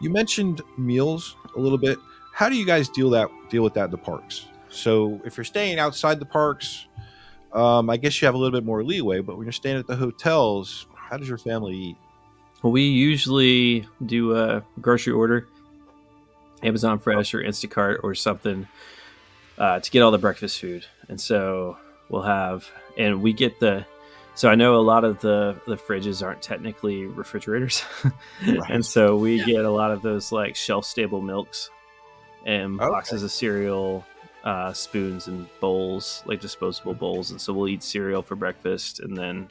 [0.01, 1.99] you mentioned meals a little bit.
[2.33, 4.47] How do you guys deal that deal with that in the parks?
[4.69, 6.87] So if you're staying outside the parks,
[7.53, 9.21] um, I guess you have a little bit more leeway.
[9.21, 11.97] But when you're staying at the hotels, how does your family eat?
[12.63, 15.47] We usually do a grocery order,
[16.63, 18.67] Amazon Fresh or Instacart or something,
[19.59, 20.85] uh, to get all the breakfast food.
[21.09, 21.77] And so
[22.09, 23.87] we'll have, and we get the.
[24.35, 28.61] So I know a lot of the the fridges aren't technically refrigerators, Right.
[28.71, 31.71] and so we get a lot of those like shelf stable milks
[32.47, 32.89] and Okay.
[32.89, 34.05] boxes of cereal,
[34.45, 37.33] uh, spoons and bowls, like disposable bowls.
[37.33, 39.49] And so we'll eat cereal for breakfast, and then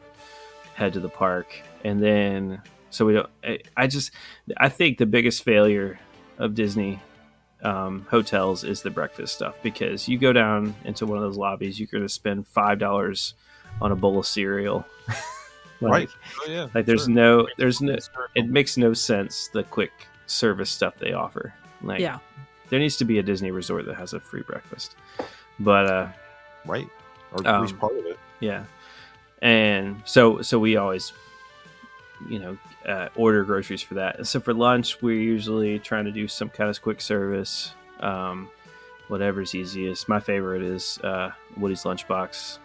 [0.73, 2.61] head to the park, and then
[2.97, 3.29] so we don't.
[3.43, 4.11] I, I just
[4.57, 5.99] I think the biggest failure
[6.37, 6.99] of Disney
[7.63, 11.79] um, hotels is the breakfast stuff because you go down into one of those lobbies,
[11.79, 13.33] you're going to spend five dollars
[13.81, 14.85] on a bowl of cereal.
[15.81, 16.09] like, Right.
[16.41, 16.67] Oh yeah.
[16.73, 17.13] Like there's sure.
[17.13, 17.95] no, there's no,
[18.35, 19.91] it makes no sense the quick
[20.25, 21.53] service stuff they offer.
[21.83, 22.17] Like, Yeah.
[22.69, 24.95] there needs to be a Disney resort that has a free breakfast.
[25.59, 26.07] But uh,
[26.65, 26.87] right.
[27.33, 28.17] Or at least Um, part of it.
[28.39, 28.63] yeah,
[29.41, 31.11] and so so we always,
[32.29, 34.25] you know, uh, order groceries for that.
[34.27, 38.49] So for lunch, we're usually trying to do some kind of quick service, um,
[39.07, 40.09] whatever's easiest.
[40.09, 42.59] My favorite is uh, Woody's Lunchbox,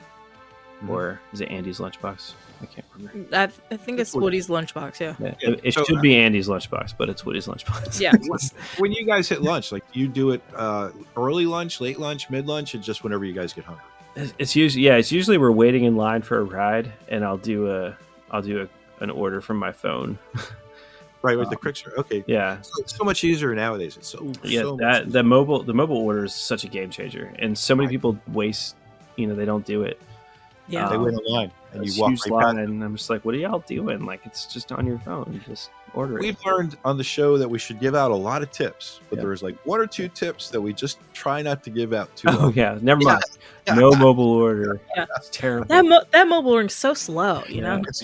[0.83, 0.89] Mhm.
[0.89, 2.33] or is it Andy's Lunchbox?
[2.61, 3.37] I can't remember.
[3.37, 5.01] I, I think it's Woody's lunchbox.
[5.01, 5.17] Yeah.
[5.19, 8.01] Yeah, Yeah, it, it so, should uh, be Andy's Lunchbox, but it's Woody's Lunchbox.
[8.01, 8.13] Yeah.
[8.79, 12.47] When you guys hit lunch, like you do it uh, early lunch, late lunch, mid
[12.47, 13.85] lunch, and just whenever you guys get hungry.
[14.15, 14.95] It's- It's usually yeah.
[14.97, 17.97] It's usually we're waiting in line for a ride, and I'll do a
[18.31, 18.69] I'll do a,
[19.03, 20.19] an order from my phone.
[21.25, 21.93] Right with the Um, quick serve.
[21.99, 22.25] Okay.
[22.27, 23.97] Yeah, So, so much easier nowadays.
[23.97, 24.63] It's so yeah.
[24.63, 27.87] so that the mobile the mobile order is such a game changer, and so many
[27.87, 27.93] Right.
[27.93, 28.75] people waste.
[29.15, 30.01] You know, they don't do it.
[30.67, 30.89] Yeah.
[30.89, 32.69] they um, wait in line and you walk huge right line, past.
[32.69, 34.05] and I'm just like, what are y'all doing?
[34.05, 35.41] Like, it's just on your phone.
[35.47, 36.23] Just order it.
[36.23, 39.17] We've learned on the show that we should give out a lot of tips, but
[39.17, 39.23] Yeah.
[39.25, 42.29] there's like one or two tips that we just try not to give out too.
[42.31, 42.53] Oh often.
[42.55, 43.09] yeah, never Yeah.
[43.13, 43.23] mind.
[43.67, 43.75] Yeah.
[43.75, 44.81] No mobile order.
[44.97, 45.07] Yeah.
[45.17, 45.67] It's terrible.
[45.69, 47.79] That mo- that mobile ordering so slow, you know.
[47.79, 48.03] Because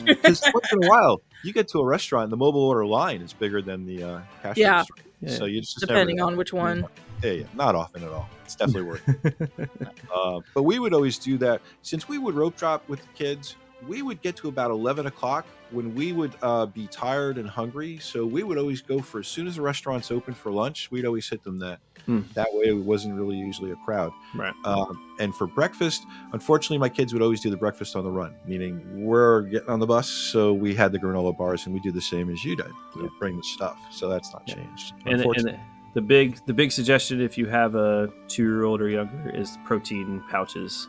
[0.54, 3.60] once in a while you get to a restaurant, the mobile order line is bigger
[3.62, 4.76] than the uh, cash Yeah.
[4.78, 4.94] register.
[5.20, 5.30] Yeah.
[5.30, 6.86] So you just Depending never, on which one.
[7.24, 8.28] Yeah, yeah, not often at all.
[8.44, 9.08] It's definitely worth.
[9.24, 9.50] it.
[10.14, 13.56] Uh, but we would always do that since we would rope drop with the kids.
[13.86, 17.98] We would get to about eleven o'clock when we would uh, be tired and hungry.
[17.98, 20.90] So we would always go for as soon as the restaurant's open for lunch.
[20.90, 21.78] We'd always hit them that.
[22.06, 22.20] Hmm.
[22.34, 24.12] That way, it wasn't really usually a crowd.
[24.34, 24.54] Right.
[24.64, 28.34] Um, and for breakfast, unfortunately, my kids would always do the breakfast on the run,
[28.46, 31.92] meaning we're getting on the bus, so we had the granola bars, and we do
[31.92, 32.70] the same as you did.
[32.96, 33.08] We Yeah.
[33.18, 34.54] bring the stuff, so that's not Yeah.
[34.54, 34.94] changed.
[35.00, 35.60] and, and Unfortunately,
[35.94, 39.58] the big the big suggestion if you have a two year old or younger is
[39.64, 40.88] protein pouches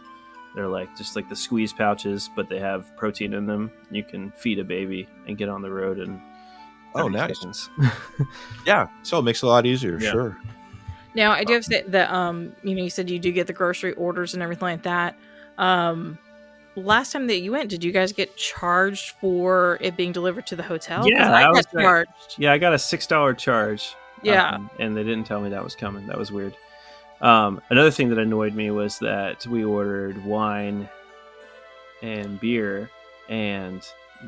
[0.55, 4.31] they're like just like the squeeze pouches but they have protein in them you can
[4.31, 6.19] feed a baby and get on the road and
[6.95, 7.69] oh, nice.
[8.65, 9.99] Yeah, so it makes it a lot easier.
[9.99, 10.11] Yeah.
[10.11, 10.37] Sure.
[11.15, 13.47] Now I do have to say that um, you know, you said you do get
[13.47, 15.15] the grocery orders and everything like that.
[15.57, 16.17] Um
[16.75, 20.55] last time that you went, did you guys get charged for it being delivered to
[20.55, 21.07] the hotel?
[21.09, 21.81] Yeah, I I got was there.
[21.83, 22.35] charged.
[22.37, 24.51] yeah i got a six dollar charge Yeah.
[24.55, 26.55] um, and they didn't tell me that was coming that was weird
[27.21, 30.89] um, another thing that annoyed me was that we ordered wine
[32.01, 32.89] and beer
[33.29, 33.81] and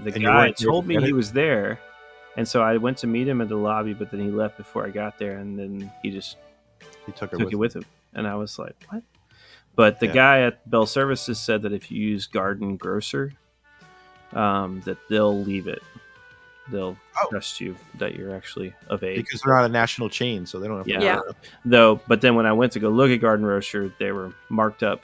[0.04, 1.80] the And guy weren't there to told me he was there.
[2.38, 4.86] And so i went to meet him at the lobby but then he left before
[4.86, 6.38] i got there and then he just
[7.06, 7.86] He took it took with it with him.
[8.14, 9.04] And i was like what?
[9.76, 10.14] But the Yeah.
[10.14, 13.34] guy at bell services said that if you use garden grocer
[14.34, 15.82] um, that they'll leave it
[16.72, 17.28] they'll Oh.
[17.30, 20.68] trust you that you're actually of age because they're not a national chain, so they
[20.68, 20.88] don't have.
[20.88, 20.98] Yeah.
[21.00, 21.20] worry Yeah.
[21.66, 24.82] though but then when i went to go look at garden grocer they were marked
[24.84, 25.04] up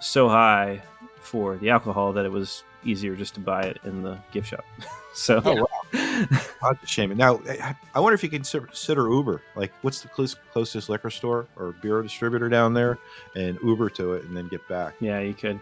[0.00, 0.82] so high
[1.20, 4.64] for the alcohol that it was easier just to buy it in the gift shop
[5.14, 7.14] so Oh, That's a shame.
[7.16, 9.42] Now, I- I wonder if you can consider Uber.
[9.56, 12.98] Like, what's the close, closest liquor store or beer distributor down there,
[13.36, 14.94] and Uber to it, and then get back.
[15.00, 15.60] yeah you could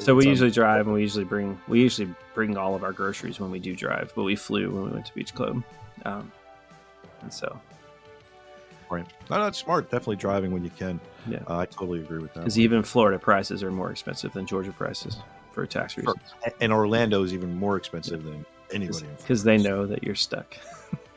[0.00, 3.38] so we usually drive and we usually bring we usually bring all of our groceries
[3.38, 5.62] when we do drive but we flew when we went to beach club
[6.04, 6.30] um,
[7.22, 7.58] and so
[8.90, 9.06] Right.
[9.30, 9.84] No, no, it's smart.
[9.88, 10.98] Definitely driving when you can.
[11.28, 11.38] Yeah.
[11.46, 12.40] Uh, I totally agree with that.
[12.40, 15.18] because even florida prices are more expensive than georgia prices
[15.52, 16.02] for a tax Sure.
[16.02, 19.06] reasons And Orlando is even more expensive than anybody.
[19.06, 20.56] in because they know that you're stuck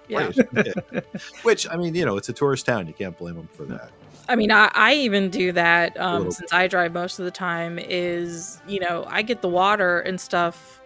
[0.08, 0.32] Yeah.
[0.54, 1.00] Yeah.
[1.42, 2.86] Which I mean, you know, it's a tourist town.
[2.86, 3.90] You can't blame them for that.
[4.30, 7.78] I mean, I, I even do that um, since I drive most of the time.
[7.80, 10.82] Is you know I get the water and stuff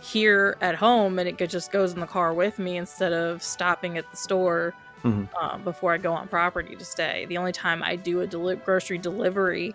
[0.00, 3.98] here at home, and it just goes in the car with me instead of stopping
[3.98, 4.74] at the store
[5.04, 5.28] Mhm.
[5.40, 7.26] um, before I go on property to stay.
[7.28, 9.74] The only time I do a deli- grocery delivery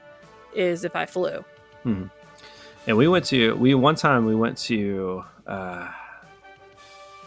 [0.53, 1.43] is if I flew.
[1.85, 5.87] And we went to we one time we went to uh,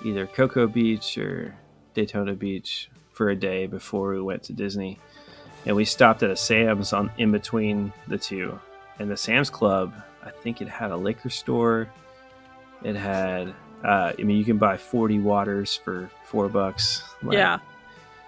[0.05, 1.55] either Cocoa Beach or
[1.95, 4.99] Daytona Beach for a day before we went to Disney,
[5.67, 8.59] and we stopped at a Sam's on in between the two.
[8.99, 11.89] And the Sam's Club, I think it had a liquor store.
[12.83, 13.49] It had,
[13.85, 17.03] uh, I mean, you can buy forty waters for four bucks.
[17.23, 17.59] Like, yeah,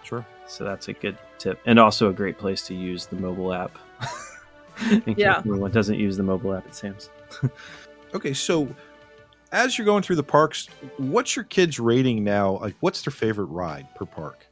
[0.02, 0.24] Sure.
[0.46, 3.78] so that's a good tip, and also a great place to use the mobile app.
[4.90, 5.42] in case Yeah.
[5.44, 7.10] anyone doesn't use the mobile app at Sam's.
[8.14, 8.66] Okay, so
[9.52, 12.58] as you're going through the parks, what's your kids' rating now?
[12.60, 14.45] Like, what's their favorite ride per park?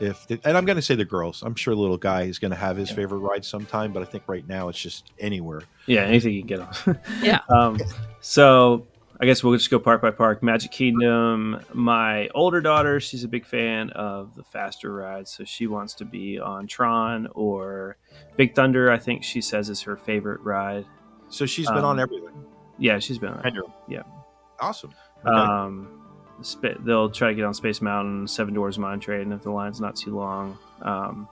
[0.00, 1.42] If and I'm going to say the girls.
[1.42, 2.96] I'm sure the little guy is going to have his Yeah.
[2.96, 5.62] favorite ride sometime, but I think right now it's just anywhere.
[5.86, 6.98] Yeah, anything you can get on.
[7.22, 7.40] Yeah.
[7.48, 7.78] Um,
[8.20, 8.86] so
[9.20, 10.42] I guess we'll just go park by park.
[10.42, 11.60] Magic Kingdom.
[11.74, 16.04] My older daughter, she's a big fan of the faster rides, so she wants to
[16.04, 17.96] be on Tron or
[18.36, 18.92] Big Thunder.
[18.92, 20.84] I think she says is her favorite ride.
[21.30, 22.44] So she's been Um, on everything.
[22.78, 23.44] Yeah, she's been on.
[23.44, 23.58] And
[23.88, 24.02] Yeah.
[24.60, 24.92] Awesome.
[25.26, 25.34] Okay.
[25.36, 25.97] Um, sp-
[26.84, 29.96] they'll try to get on Space Mountain, Seven Dwarfs Mine Train if the line's not
[29.96, 30.58] too long.
[30.82, 31.28] Um,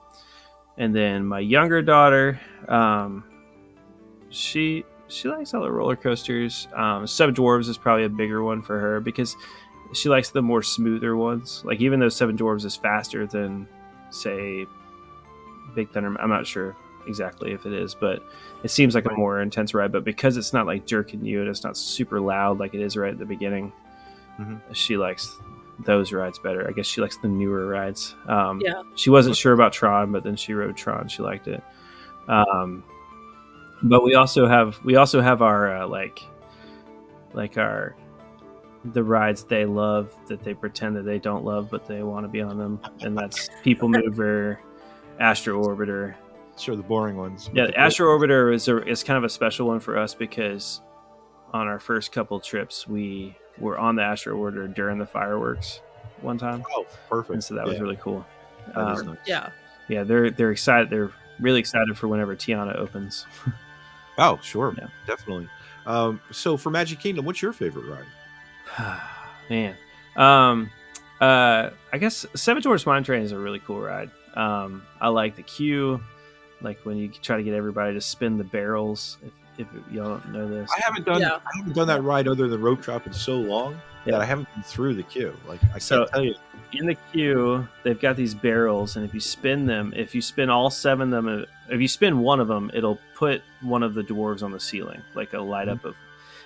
[0.78, 3.24] and then my younger daughter, um,
[4.30, 6.68] she she likes all the roller coasters.
[6.74, 9.36] Um, Seven Dwarfs is probably a bigger one for her because
[9.94, 11.62] she likes the more smoother ones.
[11.64, 13.68] Like even though Seven Dwarves is faster than
[14.10, 14.66] say
[15.74, 18.22] Big Thunder, I'm not sure exactly if it is, but
[18.64, 19.92] it seems like a more intense ride.
[19.92, 22.96] But because it's not like jerking you and it's not super loud like it is
[22.96, 23.72] right at the beginning,
[24.40, 24.60] Mhm.
[24.72, 25.38] she likes
[25.80, 26.66] those rides better.
[26.68, 28.14] I guess she likes the newer rides.
[28.28, 28.82] Um, Yeah.
[28.94, 31.08] She wasn't sure about Tron, but then she rode Tron.
[31.08, 31.62] She liked it.
[32.28, 32.82] Um,
[33.82, 36.20] but we also have we also have our uh, like
[37.34, 37.94] like our
[38.92, 42.28] the rides they love that they pretend that they don't love but they want to
[42.28, 44.60] be on them and that's people mover
[45.18, 46.14] astro orbiter
[46.58, 47.50] Sure, the boring ones.
[47.52, 50.80] yeah, the Astro Orbiter is a, is kind of a special one for us because
[51.52, 55.80] on our first couple trips we were on the Astro Orbiter during the fireworks
[56.20, 57.34] one time, Oh, perfect.
[57.34, 58.24] and so that was really cool.
[58.74, 59.16] that is Um, nice.
[59.26, 59.50] Yeah.
[59.88, 60.88] yeah, they're they're excited.
[60.90, 63.26] They're really excited for whenever Tiana opens.
[64.18, 64.86] Oh, sure, Yeah.
[65.06, 65.46] definitely.
[65.84, 69.00] Um, so for Magic Kingdom, what's your favorite ride?
[69.50, 69.76] Man,
[70.16, 70.70] um,
[71.20, 74.10] uh, I guess Seven Dwarfs Mine Train is a really cool ride.
[74.34, 76.02] Um, I like the queue,
[76.62, 79.18] like when you try to get everybody to spin the barrels.
[79.22, 81.36] If, if y'all know this, I haven't done Yeah.
[81.36, 84.12] I haven't done that ride other than rope drop in so long Yeah.
[84.12, 85.34] that I haven't been through the queue.
[85.48, 86.34] Like I So- can't tell you.
[86.72, 90.50] in the queue, they've got these barrels, and if you spin them, if you spin
[90.50, 94.02] all seven of them, if you spin one of them, it'll put one of the
[94.02, 95.88] dwarves on the ceiling, like a light up mm-hmm.
[95.88, 95.96] of.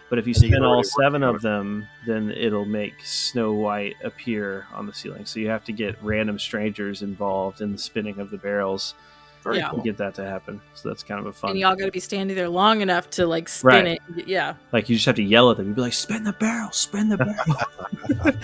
[0.09, 4.67] But if you And spin all seven of them, then it'll make Snow White appear
[4.75, 5.25] on the ceiling.
[5.25, 8.95] So you have to get random strangers involved in the spinning of the barrels
[9.43, 9.71] Very Yeah.
[9.71, 9.81] cool.
[9.83, 10.61] get that to happen.
[10.75, 11.51] So that's kind of a fun.
[11.51, 14.01] And y'all got to be standing there long enough to like spin Right.
[14.17, 14.29] it.
[14.29, 14.55] Yeah.
[14.73, 15.67] Like you just have to yell at them.
[15.69, 16.71] You'd be like, "Spin the barrel!
[16.73, 18.35] Spin the barrel!"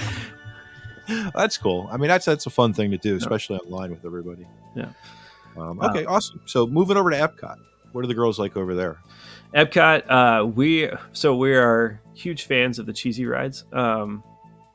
[1.35, 1.89] That's cool.
[1.93, 4.47] I mean, that's that's a fun thing to do, especially online with everybody.
[4.75, 4.89] Yeah.
[5.57, 6.41] Um, okay, awesome.
[6.47, 7.57] So moving over to Epcot,
[7.93, 8.99] what are the girls like over there?
[9.55, 13.65] Epcot, uh, we so we are huge fans of the cheesy rides.
[13.73, 14.25] Um,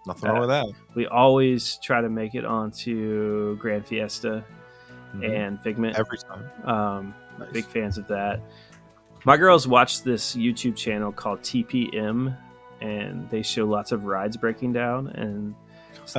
[0.07, 0.65] Nothing wrong with that.
[0.95, 4.43] we always try to make it onto Gran Fiesta
[5.15, 5.29] Mhm.
[5.47, 5.97] and Figment.
[5.97, 6.49] Every time.
[6.63, 7.51] Um, Nice.
[7.53, 8.39] Big fans of that.
[9.25, 12.35] My girls watch this YouTube channel called TPM,
[12.81, 15.55] and they show lots of rides breaking down, and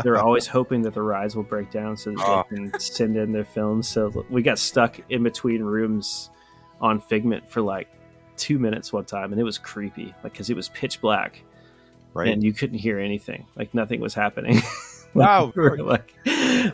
[0.03, 2.45] they're always hoping that the rides will break down so that Oh.
[2.51, 3.89] they can send in their films.
[3.89, 6.31] So we got stuck in between rooms
[6.81, 7.89] on Figment for like
[8.37, 11.43] two minutes one time, and it was creepy, like because it was pitch black
[12.15, 12.29] Right.
[12.29, 14.61] and you couldn't hear anything, like nothing was happening.
[15.15, 15.53] Wow.
[15.55, 16.15] We were like,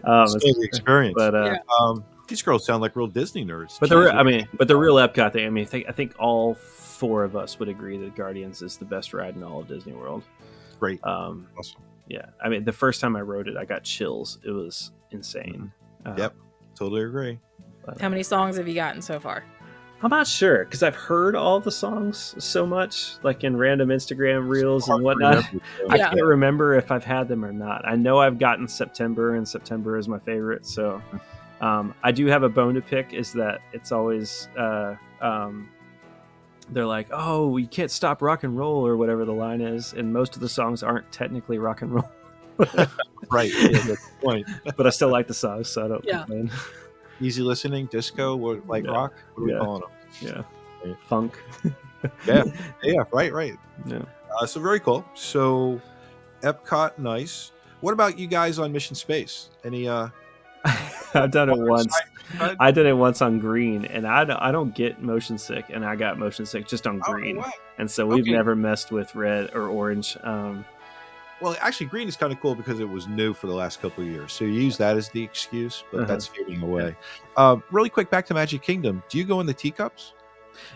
[0.05, 1.15] um, Stay the experience.
[1.17, 1.59] but uh, Yeah.
[1.81, 3.79] um, these girls sound like real Disney nerds.
[3.81, 4.15] But the, re- Jeez.
[4.15, 5.47] I mean, but the real Epcot thing.
[5.47, 8.77] I mean, I think, I think all four of us would agree that Guardians is
[8.77, 10.23] the best ride in all of Disney World.
[10.79, 11.03] great.
[11.05, 11.81] Um, Awesome.
[12.09, 14.39] yeah, I mean, the first time I rode it, I got chills.
[14.45, 15.73] It was insane.
[16.07, 16.35] Uh, Yep.
[16.77, 17.39] Totally agree.
[17.85, 19.43] but How many songs have you gotten so far?
[20.03, 24.49] I'm not sure because I've heard all the songs so much, like in random Instagram
[24.49, 25.45] reels and whatnot.
[25.91, 26.11] I Yeah.
[26.11, 27.87] can't remember if I've had them or not.
[27.87, 30.65] I know I've gotten September, and September is my favorite.
[30.67, 31.03] So
[31.61, 33.13] um, I do have a bone to pick.
[33.13, 35.69] Is that it's always uh, um,
[36.71, 40.13] they're like, "Oh, you can't stop rock and roll" or whatever the line is, and
[40.13, 42.09] most of the songs aren't technically rock and roll.
[43.31, 43.51] Right.
[43.53, 44.47] Yeah, point.
[44.77, 46.19] but I still like the songs, so I don't Yeah.
[46.19, 46.51] complain.
[47.21, 48.93] Easy listening, disco, what, like Yeah.
[48.93, 49.13] rock.
[49.35, 49.83] What are we calling
[50.23, 50.45] them?
[50.85, 51.39] Yeah, funk.
[52.27, 52.45] Yeah.
[52.85, 53.03] Yeah.
[53.13, 53.33] Right.
[53.33, 53.57] Right.
[53.87, 54.03] Yeah.
[54.41, 55.05] Uh, so very cool.
[55.15, 55.81] So,
[56.43, 57.51] Epcot, nice.
[57.81, 59.49] What about you guys on Mission Space?
[59.65, 59.89] Any?
[59.89, 60.09] uh
[61.15, 61.93] I've done it once.
[61.93, 65.65] side- I did it once on green, and I don't, I don't get motion sick,
[65.71, 67.51] and I got motion sick just on Oh, green, wow.
[67.79, 68.33] and so we've Okay.
[68.33, 70.17] never messed with red or orange.
[70.23, 70.65] Um,
[71.41, 74.03] Well, actually, green is kind of cool because it was new for the last couple
[74.03, 74.33] of years.
[74.33, 76.07] So you use that as the excuse, but Uh-huh.
[76.07, 76.97] that's fading away.
[77.37, 79.03] Uh, really quick, back to Magic Kingdom.
[79.09, 80.15] Do you go in the teacups?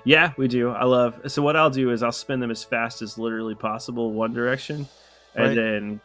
[0.05, 0.71] Yeah, we do.
[0.71, 1.19] I love.
[1.27, 4.87] So what I'll do is I'll spin them as fast as literally possible one direction,
[5.35, 5.55] and Right.
[5.57, 6.01] then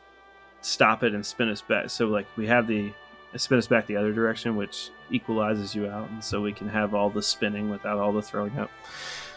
[0.62, 1.92] stop it and spin us back.
[1.92, 2.92] So like we have the
[3.36, 6.96] spin us back the other direction, which equalizes you out, and so we can have
[6.96, 8.72] all the spinning without all the throwing up.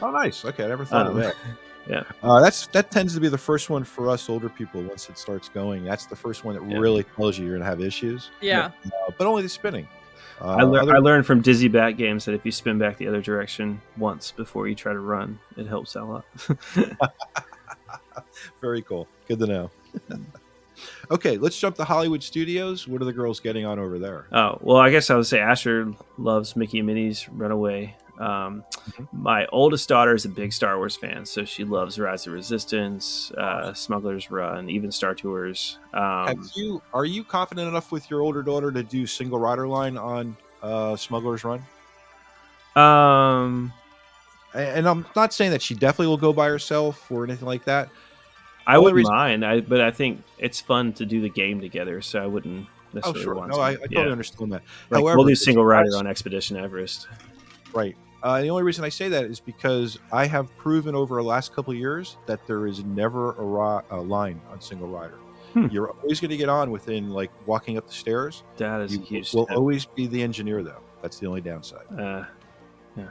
[0.01, 0.43] Oh, nice.
[0.47, 1.35] Okay, I never thought Um, of that.
[1.89, 2.03] yeah.
[2.23, 4.83] uh, that's that tends to be the first one for us older people.
[4.83, 6.79] Once it starts going, that's the first one that Yeah.
[6.79, 8.31] really tells you you're going to have issues.
[8.41, 8.71] Yeah.
[8.87, 9.89] Uh, but only the spinning.
[10.41, 12.97] Uh, I, lear- other- I learned from Dizzy Bat games that if you spin back
[12.97, 17.11] the other direction once before you try to run, it helps out a lot.
[18.61, 19.07] Very cool.
[19.29, 19.71] Good to know.
[21.11, 22.87] okay, let's jump to Hollywood Studios.
[22.89, 24.27] What are the girls getting on over there?
[24.33, 27.97] Oh well, I guess I would say Asher loves Mickey and Minnie's Runaway.
[28.19, 29.09] Um, Mhm.
[29.13, 33.31] My oldest daughter is a big Star Wars fan, so she loves Rise of Resistance,
[33.39, 35.79] uh, Smuggler's Run, even Star Tours.
[35.95, 39.67] Um, Have you are you confident enough with your older daughter to do single rider
[39.69, 41.63] line on uh, Smuggler's Run?
[42.77, 43.73] um,
[44.55, 47.89] And I'm not saying that she definitely will go by herself or anything like that.
[48.67, 52.01] I wouldn't reason- mind, I, but I think it's fun to do the game together,
[52.03, 53.35] so I wouldn't Oh, necessarily sure.
[53.37, 53.63] want No, to.
[53.63, 54.13] I, I totally Yeah.
[54.13, 54.63] understand that.
[54.91, 57.07] Like, However, we'll do single rider on Expedition Everest.
[57.73, 57.97] Right.
[58.23, 61.55] Uh, the only reason I say that is because I have proven over the last
[61.55, 65.19] couple of years that there is never a, ri- a line on single rider.
[65.55, 65.67] Hmm.
[65.71, 68.43] You're always going to get on within like walking up the stairs.
[68.59, 69.33] That is You a huge.
[69.35, 69.57] will tip.
[69.57, 70.81] always be the engineer though.
[71.03, 71.87] That's the only downside.
[71.99, 72.25] uh,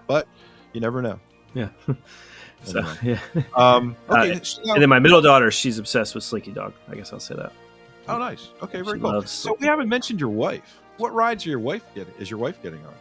[0.07, 0.28] But
[0.74, 1.20] you never know.
[1.55, 1.70] yeah.
[2.64, 3.20] so Anyway.
[3.36, 3.41] yeah.
[3.55, 4.39] Um, Uh, okay.
[4.43, 6.74] so now- And then my middle daughter, she's obsessed with Slinky Dog.
[6.88, 7.51] I guess I'll say that.
[8.07, 8.49] oh, nice.
[8.62, 9.22] Okay, very She cool.
[9.24, 10.82] So we haven't mentioned your wife.
[10.97, 12.14] What rides are your wife getting?
[12.20, 12.93] Is your wife getting on?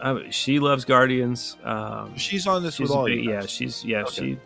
[0.00, 1.56] Um, she loves Guardians.
[1.64, 4.12] Um, She's on this she's with all big- you yeah, she's yeah, Okay.
[4.14, 4.38] she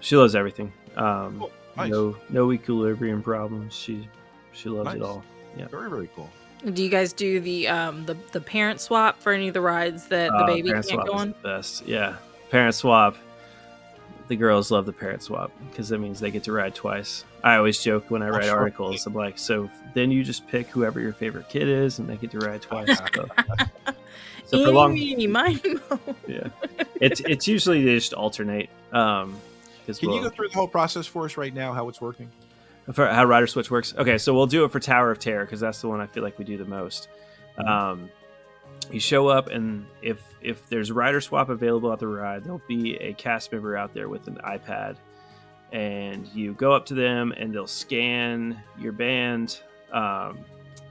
[0.00, 0.72] she loves everything.
[0.96, 1.50] Um, Cool.
[1.76, 1.90] Nice.
[1.90, 3.72] No no equilibrium problems.
[3.74, 4.08] She
[4.52, 5.06] she loves it Nice.
[5.08, 5.24] all.
[5.70, 6.28] Very very cool.
[6.72, 10.06] Do you guys do the um the, the parent swap for any of the rides
[10.08, 11.28] that the Uh, baby can't swap go is on?
[11.42, 11.86] the best.
[11.86, 12.16] Yeah,
[12.50, 13.16] parent swap.
[14.28, 17.24] The girls love the parent swap because that means they get to ride twice.
[17.44, 18.56] I always joke when I Oh, write sure.
[18.58, 19.04] articles.
[19.06, 22.30] I'm like, so then you just pick whoever your favorite kid is, and they get
[22.30, 22.96] to ride twice.
[23.14, 23.26] so,
[24.58, 25.60] so for long, meeny, miny,
[26.28, 26.48] yeah,
[27.00, 28.68] it's it's usually they just alternate.
[28.92, 29.36] Um,
[29.86, 31.72] 'cause Can you we'll- go through the whole process for us right now?
[31.72, 32.30] How it's working?
[32.92, 35.60] for how rider switch works okay so we'll do it for tower of terror because
[35.60, 37.08] that's the one i feel like we do the most
[37.64, 38.10] um,
[38.90, 42.96] you show up and if if there's rider swap available at the ride there'll be
[42.96, 44.96] a cast member out there with an ipad
[45.70, 49.60] and you go up to them and they'll scan your band
[49.92, 50.40] um,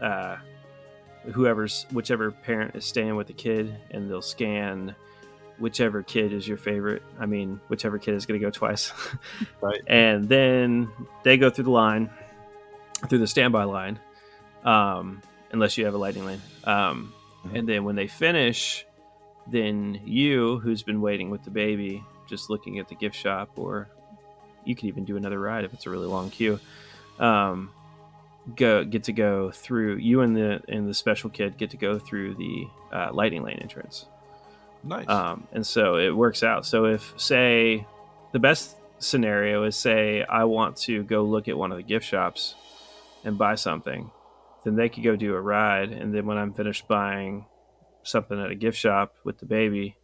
[0.02, 0.38] uh,
[1.34, 4.96] whoever's whichever parent is staying with the kid and they'll scan
[5.60, 8.92] whichever kid is your favorite i mean whichever kid is going to go twice
[9.62, 9.82] Right.
[9.88, 10.90] and then
[11.24, 12.10] they go through the line
[13.08, 14.00] through the standby line
[14.64, 17.14] um, unless you have a lightning lane um,
[17.46, 17.58] Mhm.
[17.60, 18.86] and then when they finish
[19.48, 23.90] then you who's been waiting with the baby just looking at the gift shop or
[24.64, 26.60] you could even do another ride if it's a really long queue
[27.20, 27.72] um,
[28.56, 32.00] go get to go through you and the and the special kid get to go
[32.00, 34.06] through the uh, lightning lane entrance
[34.84, 35.08] Nice.
[35.10, 36.66] um, and so it works out.
[36.66, 37.86] So if say
[38.32, 42.04] the best scenario is say I want to go look at one of the gift
[42.06, 42.56] shops
[43.24, 44.10] and buy something,
[44.64, 47.46] then they could go do a ride, and then when I'm finished buying
[48.02, 49.96] something at a gift shop with the baby,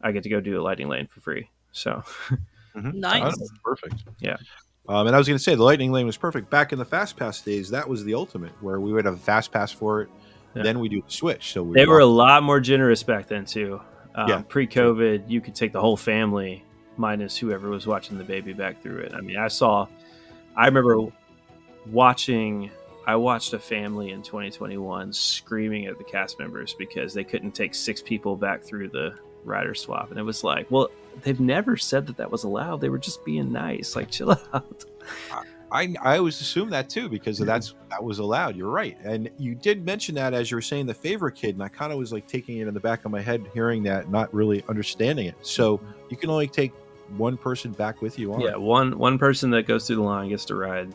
[0.00, 1.50] I get to go do a lightning lane for free.
[1.72, 2.02] So
[2.76, 2.94] Mhm.
[2.94, 3.22] Nice.
[3.22, 4.04] I know, perfect.
[4.20, 4.36] Yeah.
[4.90, 6.84] Um, and I was going to say the lightning lane was perfect back in the
[6.84, 7.70] fast pass days.
[7.70, 10.08] That was the ultimate, where we would have a fast pass for it.
[10.56, 10.64] Yeah.
[10.64, 11.52] Then we do the switch.
[11.52, 13.80] So we they were a lot more generous back then too.
[14.16, 14.42] Um, Yeah.
[14.48, 16.64] Pre-COVID, you could take the whole family
[16.96, 19.14] minus whoever was watching the baby back through it.
[19.14, 19.86] I mean, I saw.
[20.56, 21.06] I remember
[21.86, 22.72] watching.
[23.06, 27.76] I watched a family in 2021 screaming at the cast members because they couldn't take
[27.76, 29.14] six people back through the
[29.44, 30.88] rider swap, and it was like, well,
[31.22, 32.80] they've never said that that was allowed.
[32.80, 33.96] They were just being nice.
[33.96, 34.84] Like, chill out.
[35.72, 37.46] I I always assumed that too because mm-hmm.
[37.46, 38.56] that's that was allowed.
[38.56, 41.62] You're right, and you did mention that as you were saying the favorite kid, and
[41.62, 44.10] I kind of was like taking it in the back of my head, hearing that,
[44.10, 45.36] not really understanding it.
[45.42, 45.90] So mm-hmm.
[46.10, 46.72] you can only take
[47.16, 48.40] one person back with you on.
[48.40, 50.92] Yeah, one one person that goes through the line gets to ride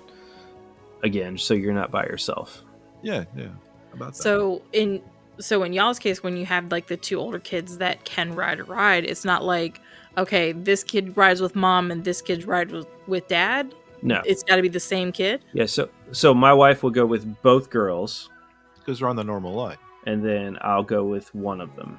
[1.04, 2.64] again, so you're not by yourself.
[3.02, 3.48] yeah, yeah.
[3.94, 4.22] About that.
[4.22, 5.02] So in
[5.40, 8.60] so in y'all's case, when you have like the two older kids that can ride
[8.60, 9.80] a ride, it's not like
[10.18, 13.74] okay, this kid rides with mom and this kid rides with, with dad.
[14.02, 15.44] No, It's got to be the same kid.
[15.54, 15.66] yeah.
[15.66, 18.30] So so my wife will go with both girls,
[18.78, 19.78] because they're on the normal line.
[20.06, 21.98] and then I'll go with one of them.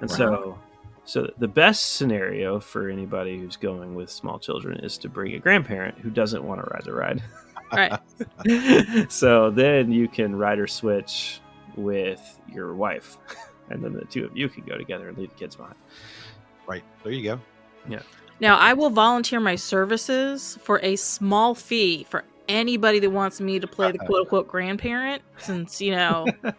[0.00, 0.58] And so
[1.04, 5.38] so the best scenario for anybody who's going with small children is to bring a
[5.38, 7.22] grandparent who doesn't want to ride the ride.
[7.72, 8.00] Right.
[9.12, 11.40] so then you can ride or switch
[11.76, 12.20] with
[12.52, 13.16] your wife,
[13.70, 15.76] and then the two of you can go together and leave the kids behind.
[16.70, 17.40] Right there, you go.
[17.88, 18.02] Yeah.
[18.40, 23.58] Now, I will volunteer my services for a small fee for anybody that wants me
[23.60, 26.52] to play the quote unquote grandparent, since, you know, There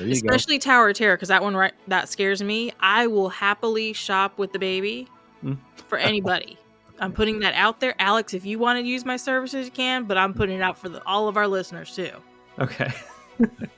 [0.00, 0.12] you go.
[0.12, 2.72] especially Tower of Terror, because that one right that scares me.
[2.80, 5.08] I will happily shop with the baby
[5.44, 5.58] Mm.
[5.88, 6.56] for anybody.
[6.98, 7.94] I'm putting that out there.
[7.98, 10.78] Alex, if you want to use my services, you can, but I'm putting it out
[10.78, 12.10] for the, all of our listeners too.
[12.58, 12.90] Okay.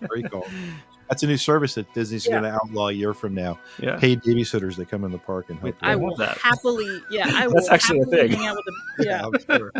[0.01, 0.47] Very cool.
[1.09, 2.33] That's a new service that Disney's Yeah.
[2.33, 3.59] going to outlaw a year from now.
[3.79, 3.97] Yeah.
[3.97, 5.75] Paid babysitters that come in the park and help.
[5.81, 6.37] I I will that.
[6.39, 8.31] happily, yeah, I will That's actually a thing.
[8.33, 8.65] hang out with
[8.99, 9.27] the, yeah.
[9.27, 9.73] I'm sure.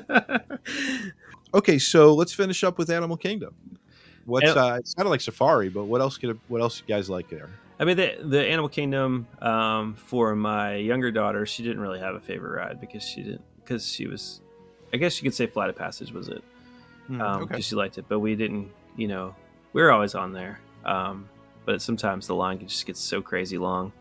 [1.55, 3.55] Okay, so let's finish up with Animal Kingdom.
[4.27, 7.09] What's An- uh, it sounded like Safari, but what else could what else you guys
[7.09, 7.49] like there?
[7.81, 12.15] I mean, the the Animal Kingdom um, for my younger daughter, she didn't really have
[12.15, 14.43] a favorite ride because she didn't because she was,
[14.93, 16.43] I guess you could say Flight of Passage was it
[17.07, 17.49] Hmm, um, okay.
[17.49, 18.71] because she liked it, but we didn't.
[18.97, 19.35] You know,
[19.73, 21.29] we were always on there, um,
[21.65, 23.93] but sometimes the line just gets so crazy long.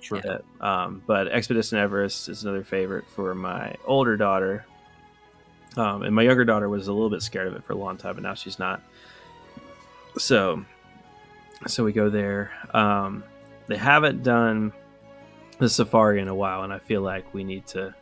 [0.00, 0.20] Sure.
[0.20, 4.66] that, um, but Expedition Everest is another favorite for my older daughter,
[5.78, 7.96] um, and my younger daughter was a little bit scared of it for a long
[7.96, 8.82] time, but now she's not.
[10.18, 10.62] So,
[11.66, 12.52] so we go there.
[12.74, 13.24] Um,
[13.66, 14.74] they haven't done
[15.58, 17.94] the safari in a while, and I feel like we need to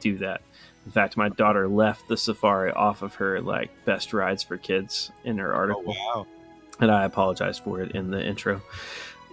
[0.00, 0.40] do that.
[0.86, 5.10] In fact, my daughter left the safari off of her like best rides for kids
[5.24, 5.84] in her article.
[5.86, 6.26] Oh article, wow!
[6.80, 8.62] And I apologize for it in the intro.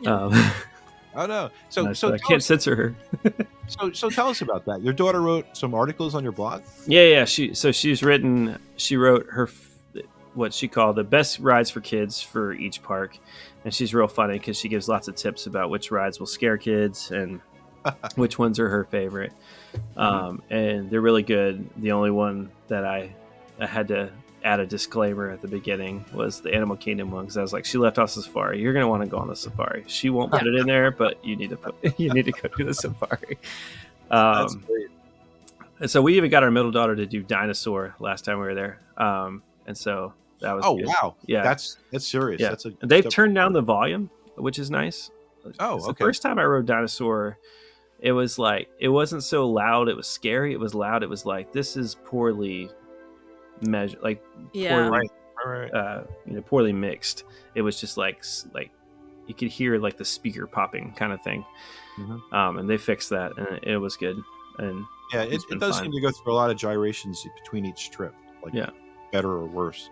[0.02, 0.16] Yeah.
[0.16, 0.52] Um,
[1.14, 1.52] Oh no!
[1.70, 2.96] So said, so I can't us, censor her.
[3.68, 4.82] so so tell us about that.
[4.82, 6.62] Your daughter wrote some articles on your blog.
[6.88, 7.26] Yeah, yeah.
[7.26, 8.58] She so she's written.
[8.78, 9.72] She wrote her f-
[10.34, 13.18] what she called the best rides for kids for each park,
[13.66, 16.58] and she's real funny because she gives lots of tips about which rides will scare
[16.58, 17.42] kids and
[18.16, 19.34] which ones are her favorite.
[19.98, 21.70] Um, and they're really good.
[21.78, 23.14] The only one that I,
[23.60, 24.12] I had to
[24.44, 27.66] add a disclaimer at the beginning was the Animal Kingdom one because I was like,
[27.66, 28.60] she left off safari.
[28.62, 29.84] You're gonna want to go on the safari.
[29.88, 32.50] She won't put it in there, but you need to put you need to go
[32.58, 33.38] do the safari.
[34.10, 34.88] That's Um, great.
[35.80, 38.56] and so we even got our middle daughter to do dinosaur last time we were
[38.56, 38.80] there.
[38.98, 40.88] Um, and so that was Oh good.
[40.88, 41.16] wow!
[41.28, 41.44] Yeah.
[41.44, 42.42] that's that's serious.
[42.42, 42.50] Yeah.
[42.50, 45.12] That's a And they've turned down the volume, which is nice.
[45.60, 45.88] Oh, okay.
[45.88, 47.38] The first time I rode dinosaur,
[48.00, 49.88] it was like it wasn't so loud.
[49.88, 50.52] It was scary.
[50.54, 51.04] It was loud.
[51.04, 52.70] It was like this is poorly
[53.62, 54.88] measured, like Yeah.
[54.90, 55.10] poorly,
[55.46, 55.74] Right.
[55.74, 57.24] Uh, you know, poorly mixed.
[57.56, 58.72] It was just like like
[59.28, 61.44] you could hear like the speaker popping kind of thing.
[61.98, 62.34] Mhm.
[62.34, 64.18] Um, and they fixed that, and it was good.
[64.60, 64.84] And
[65.14, 65.86] Yeah, it, it does fine.
[65.86, 68.70] seem to go through a lot of gyrations between each trip, like Yeah.
[69.12, 69.90] better or worse.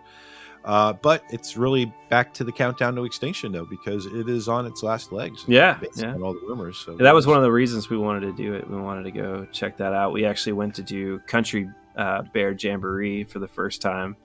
[0.64, 4.66] Uh, but it's really back to the countdown to extinction, though, because it is on
[4.66, 5.44] its last legs.
[5.48, 6.12] Yeah, based yeah.
[6.12, 6.76] on all the rumors.
[6.78, 8.68] So that was one of the reasons we wanted to do it.
[8.68, 10.12] We wanted to go check that out.
[10.12, 14.16] We actually went to do Country uh, Bear Jamboree for the first time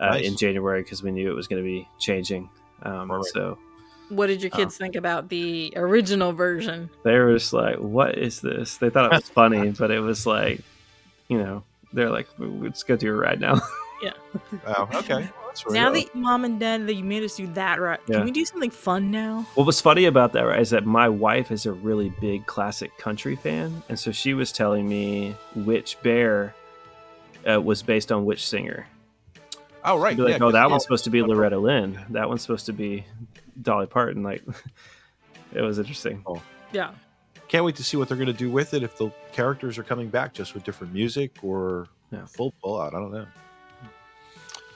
[0.00, 0.26] uh, Nice.
[0.26, 2.48] in January because we knew it was going to be changing.
[2.82, 3.24] Um, Right.
[3.32, 3.58] So
[4.08, 6.88] What did your kids think about the original version?
[7.04, 10.26] they were just like, "What is this?" They thought it was funny, but it was
[10.26, 10.60] like,
[11.28, 13.60] you know, they're like, "Let's go do a ride now."
[14.00, 14.12] Yeah.
[14.64, 15.28] Oh, okay.
[15.66, 16.04] Well, now good.
[16.06, 18.18] that mom and dad that you made us do that right, Yeah.
[18.18, 19.44] can we do something fun now?
[19.56, 22.96] What was funny about that right, is that my wife is a really big classic
[22.96, 26.54] country fan, and so she was telling me which bear
[27.50, 28.86] uh, was based on which singer.
[29.84, 30.16] oh, right.
[30.16, 31.98] She'd like, yeah, oh, 'cause that one's supposed to be Loretta Lynn.
[32.10, 33.04] That one's supposed to be
[33.62, 34.22] Dolly Parton.
[34.22, 34.42] Like,
[35.54, 36.24] it was interesting.
[36.72, 36.90] Yeah.
[37.48, 38.82] Can't wait to see what they're going to do with it.
[38.82, 42.26] If the characters are coming back just with different music or Yeah.
[42.26, 43.26] full pullout, I don't know.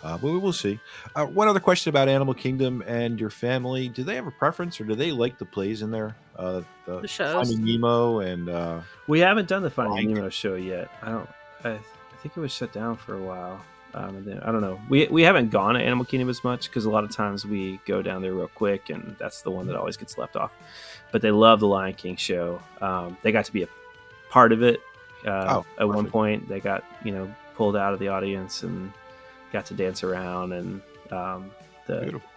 [0.03, 0.81] Uh, but we will see.
[1.15, 4.81] Uh, one other question about Animal Kingdom and your family: Do they have a preference,
[4.81, 6.17] or do they like the plays in there?
[6.37, 7.35] Uh, the, The shows.
[7.51, 10.91] Finding Nemo and uh, We haven't done the Finding Nemo show yet.
[11.03, 11.29] I don't.
[11.63, 11.79] I, I
[12.23, 13.61] think it was shut down for a while.
[13.95, 14.81] Um, and then, I don't know.
[14.89, 17.79] We we haven't gone to Animal Kingdom as much because a lot of times we
[17.85, 20.53] go down there real quick, and that's the one that always gets left off.
[21.11, 22.63] But they love the Lion King show.
[22.81, 23.69] Um, they got to be a
[24.31, 24.81] part of it.
[25.27, 28.91] Uh, Oh, at one point, they got you know pulled out of the audience and
[29.53, 31.51] got to dance around and um,
[31.87, 32.31] the Beautiful.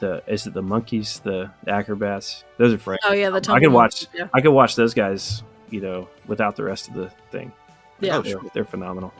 [0.00, 3.00] the is it the monkeys the acrobats those are Right.
[3.04, 4.06] Oh yeah, the I could watch.
[4.12, 4.28] Yeah.
[4.34, 7.50] I could watch those guys, you know, without the rest of the thing.
[8.00, 8.16] Yeah.
[8.18, 8.50] Oh, they're, sure.
[8.54, 9.12] they're phenomenal.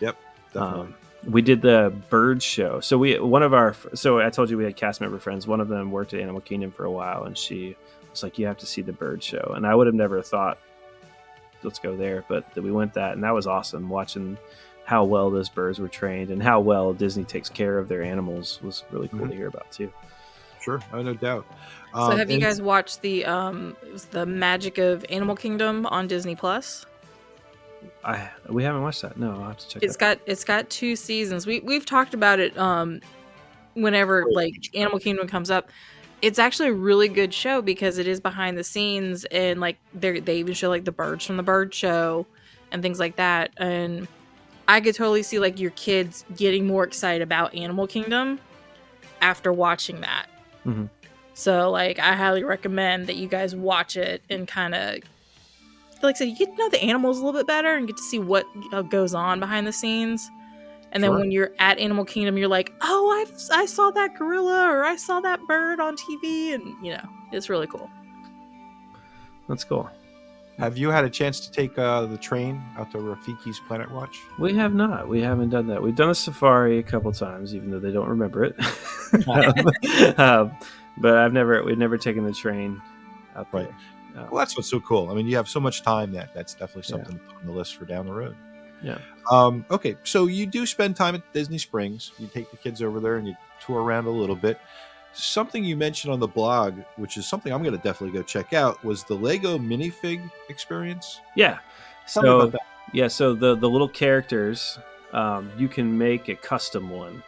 [0.00, 0.16] Yep,
[0.56, 0.94] Um,
[1.26, 2.80] we did the bird show.
[2.80, 5.46] So we one of our so I told you we had cast member friends.
[5.46, 7.76] One of them worked at Animal Kingdom for a while, and she
[8.10, 10.58] was like, "You have to see the bird show." And I would have never thought,
[11.62, 13.88] "Let's go there," but we went that, and that was awesome.
[13.88, 14.36] Watching
[14.84, 18.60] how well those birds were trained and how well Disney takes care of their animals
[18.62, 19.30] was really cool Mhm.
[19.30, 19.90] to hear about too.
[20.60, 21.44] sure, oh, no doubt.
[21.94, 23.76] So Um, have you guys watched the um
[24.10, 26.84] the Magic of Animal Kingdom on Disney Plus?
[28.04, 29.16] I we haven't watched that.
[29.16, 29.82] No, I'll have to check.
[29.82, 30.18] It's that.
[30.18, 31.46] got it's got two seasons.
[31.46, 33.00] We we've talked about it um
[33.74, 35.68] whenever like Animal Kingdom comes up.
[36.22, 40.20] It's actually a really good show because it is behind the scenes and like they
[40.20, 42.26] they even show like the birds from the bird show
[42.72, 43.50] and things like that.
[43.56, 44.08] And
[44.68, 48.40] I could totally see like your kids getting more excited about Animal Kingdom
[49.20, 50.26] after watching that.
[50.64, 50.88] Mhm.
[51.34, 54.98] So like I highly recommend that you guys watch it and kind of
[56.02, 57.96] like I said, you get to know the animals a little bit better and get
[57.96, 60.30] to see what uh, goes on behind the scenes.
[60.92, 61.18] And then Sure.
[61.20, 64.94] when you're at Animal Kingdom, you're like, oh, I I saw that gorilla or I
[64.96, 67.90] saw that bird on TV, and you know, it's really cool.
[69.48, 69.90] That's cool.
[70.58, 74.20] Have you had a chance to take uh, the train out to Rafiki's Planet Watch?
[74.38, 75.08] We have not.
[75.08, 75.82] We haven't done that.
[75.82, 78.54] We've done a safari a couple times, even though they don't remember it.
[80.18, 80.56] um,
[80.98, 82.80] but I've never we've never taken the train
[83.34, 83.74] out there.
[84.16, 85.10] Uh, Well, that's what's so cool.
[85.10, 87.04] I mean, you have so much time that that's definitely Yeah.
[87.04, 88.36] something to put on the list for down the road.
[88.82, 88.98] Yeah.
[89.30, 92.12] Um, okay, so you do spend time at Disney Springs.
[92.18, 93.34] You take the kids over there and you
[93.64, 94.58] tour around a little bit.
[95.14, 98.52] Something you mentioned on the blog, which is something I'm going to definitely go check
[98.52, 101.20] out, was the Lego minifig experience.
[101.36, 101.58] yeah.
[102.06, 102.60] Tell So about that.
[102.92, 104.78] yeah, so the the little characters,
[105.12, 107.22] um, you can make a custom one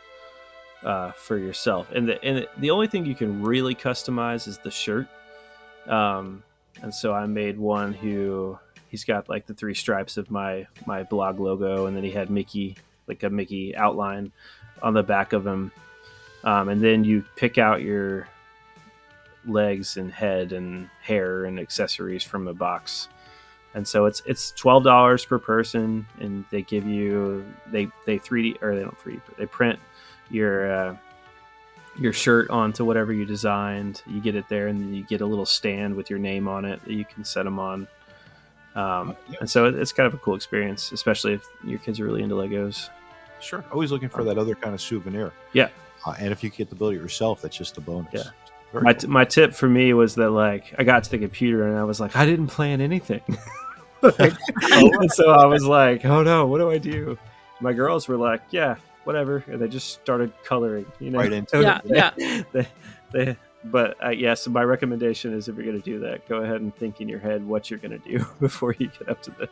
[0.84, 4.70] uh, for yourself, and the and the only thing you can really customize is the
[4.70, 5.07] shirt.
[5.87, 6.43] Um,
[6.82, 8.58] and so I made one who
[8.88, 12.30] he's got like the three stripes of my my blog logo, and then he had
[12.30, 14.32] Mickey like a Mickey outline
[14.82, 15.72] on the back of him,
[16.44, 18.28] um, and then you pick out your
[19.46, 23.08] legs and head and hair and accessories from a box.
[23.74, 28.52] And so it's it's twelve dollars per person, and they give you they they three
[28.52, 29.78] D or they don't three D they print
[30.30, 30.96] your uh,
[31.99, 34.03] your shirt onto whatever you designed.
[34.07, 36.64] You get it there, and then you get a little stand with your name on
[36.64, 37.88] it that you can set them on.
[38.74, 39.38] Um, Yeah.
[39.40, 42.22] and so it, it's kind of a cool experience, especially if your kids are really
[42.22, 42.90] into Legos.
[43.40, 43.64] Sure.
[43.72, 45.32] Always looking for that other kind of souvenir.
[45.53, 45.68] Yeah.
[46.07, 48.12] Uh, and if you get to build it yourself, that's just a bonus.
[48.12, 48.22] Yeah.
[48.72, 49.01] Very My, cool.
[49.01, 51.84] t- my tip for me was that like I got to the computer and I
[51.84, 53.22] was like I didn't plan anything.
[54.03, 54.34] Like,
[54.72, 57.18] and so I was like, oh no, what do I do?
[57.61, 58.76] My girls were like, yeah,
[59.07, 60.86] whatever, and they just started coloring.
[61.00, 61.62] You know, Right into it.
[61.62, 62.42] Yeah, yeah.
[62.52, 62.66] they,
[63.12, 66.38] they, but uh, yeah, so my recommendation is if you're going to do that, go
[66.42, 69.22] ahead and think in your head what you're going to do before you get up
[69.22, 69.48] to the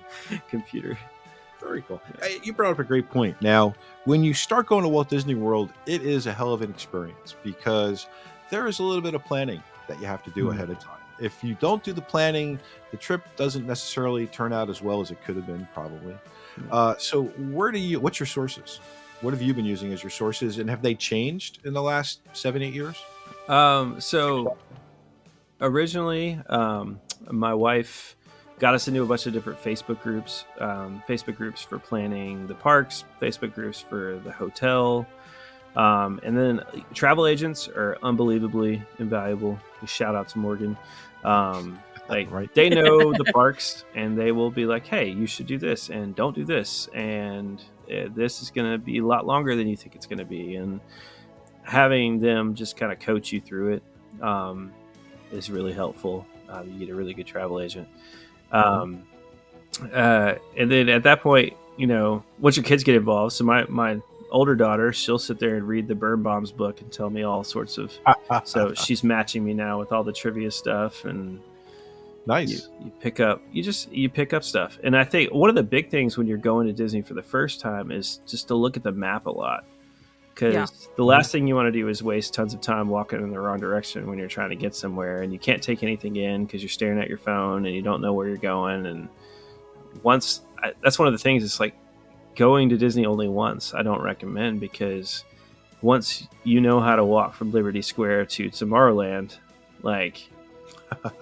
[0.51, 0.99] computer.
[1.61, 2.01] Very cool.
[2.21, 3.41] Hey, You brought up a great point.
[3.41, 3.75] Now,
[4.05, 7.35] when you start going to Walt Disney World, it is a hell of an experience
[7.43, 8.07] because
[8.51, 10.53] there is a little bit of planning that you have to do Mhm.
[10.53, 10.99] ahead of time.
[11.21, 12.59] If you don't do the planning,
[12.91, 16.13] the trip doesn't necessarily turn out as well as it could have been, probably.
[16.59, 16.69] Mhm.
[16.71, 17.99] Uh, so, where do you?
[17.99, 18.81] What's your sources?
[19.21, 22.21] What have you been using as your sources, and have they changed in the last
[22.33, 22.97] seven, eight years?
[23.49, 24.57] Um, so
[25.61, 27.01] originally, um,
[27.31, 28.17] my wife
[28.59, 30.45] got us into a bunch of different Facebook groups.
[30.61, 35.07] Um, Facebook groups for planning the parks, Facebook groups for the hotel,
[35.77, 36.61] um, and then
[36.93, 39.59] travel agents are unbelievably invaluable.
[39.87, 40.77] Shout out to Morgan.
[42.09, 42.53] Like Right.
[42.55, 46.15] they know the parks, and they will be like, "Hey, you should do this, and
[46.15, 49.77] don't do this, and uh, this is going to be a lot longer than you
[49.77, 50.81] think it's going to be." And
[51.63, 53.83] having them just kind of coach you through it
[54.23, 54.73] um,
[55.33, 56.27] is really helpful.
[56.49, 57.89] Um, you get a really good travel agent.
[58.53, 59.05] Um,
[59.93, 63.65] uh, and then at that point, you know, once your kids get involved, so my,
[63.69, 63.99] my
[64.31, 67.79] older daughter, she'll sit there and read the Birnbaum's book and tell me all sorts
[67.79, 67.93] of.
[68.45, 71.41] So she's matching me now with all the trivia stuff and
[72.27, 72.51] nice.
[72.51, 75.55] you, you pick up you just you pick up stuff and i think one of
[75.57, 78.55] the big things when you're going to disney for the first time is just to
[78.55, 79.65] look at the map a lot
[80.35, 80.67] because Yeah.
[80.97, 83.39] the last thing you want to do is waste tons of time walking in the
[83.39, 86.63] wrong direction when you're trying to get somewhere and you can't take anything in because
[86.63, 89.09] you're staring at your phone and you don't know where you're going and
[90.03, 91.75] once I, that's one of the things it's like
[92.37, 95.23] going to disney only once i don't recommend because
[95.83, 99.37] once you know how to walk from liberty square to tomorrowland
[99.83, 100.29] like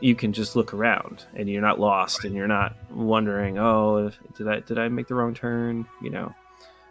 [0.00, 4.48] you can just look around and you're not lost and you're not wondering oh did
[4.48, 6.34] i did i make the wrong turn you know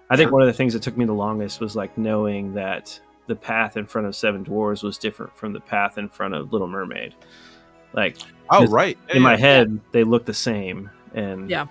[0.09, 2.99] i think one of the things that took me the longest was like knowing that
[3.27, 6.51] the path in front of seven dwarves was different from the path in front of
[6.53, 7.15] little mermaid
[7.93, 8.17] like
[8.51, 8.97] oh, Just right.
[9.13, 11.65] in my head they look the same and Yeah.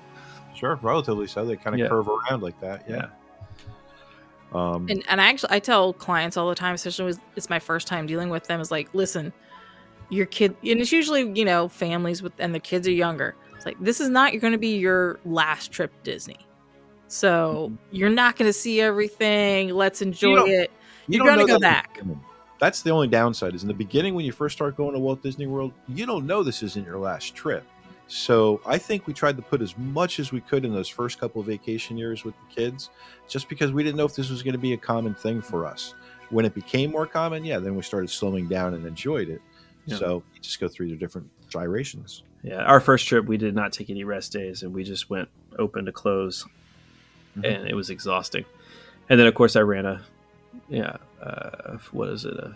[0.55, 1.45] Sure, relatively so.
[1.45, 1.86] They kind of Yeah.
[1.86, 2.84] curve around like that.
[2.89, 3.07] Yeah.
[4.53, 7.61] Um, And and I actually I tell clients all the time, especially when it's my
[7.61, 9.32] first time dealing with them, is like, listen,
[10.11, 13.34] your kid, and it's usually you know families with and the kids are younger.
[13.54, 16.38] It's like this is not going to be your last trip to Disney,
[17.09, 17.96] so mm-hmm.
[17.96, 19.70] you're not going to see everything.
[19.70, 20.70] Let's enjoy don't- it.
[21.06, 22.00] you You're gonna go that back.
[22.59, 23.54] That's the only downside.
[23.54, 26.26] Is in the beginning when you first start going to Walt Disney World, you don't
[26.26, 27.64] know this isn't your last trip.
[28.09, 31.20] So I think we tried to put as much as we could in those first
[31.20, 32.88] couple of vacation years with the kids,
[33.28, 35.66] just because we didn't know if this was going to be a common thing for
[35.66, 35.94] us.
[36.30, 39.42] When it became more common, yeah, then we started slowing down and enjoyed it.
[39.89, 39.97] Yeah.
[39.99, 42.22] So you just go through the different gyrations.
[42.43, 45.28] yeah our first trip we did not take any rest days and we just went
[45.59, 46.45] open to close
[47.36, 47.45] Mhm.
[47.45, 48.45] and it was exhausting
[49.09, 50.03] and then of course i ran a
[50.68, 52.55] yeah uh, what is it a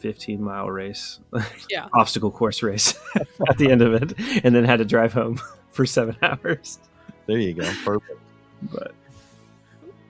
[0.00, 1.18] 15 mile race
[1.70, 1.88] Yeah.
[1.94, 2.94] obstacle course race
[3.48, 4.12] at the end of it
[4.44, 6.78] and then had to drive home for seven hours
[7.26, 7.70] There you go.
[7.84, 8.18] Perfect.
[8.72, 8.92] but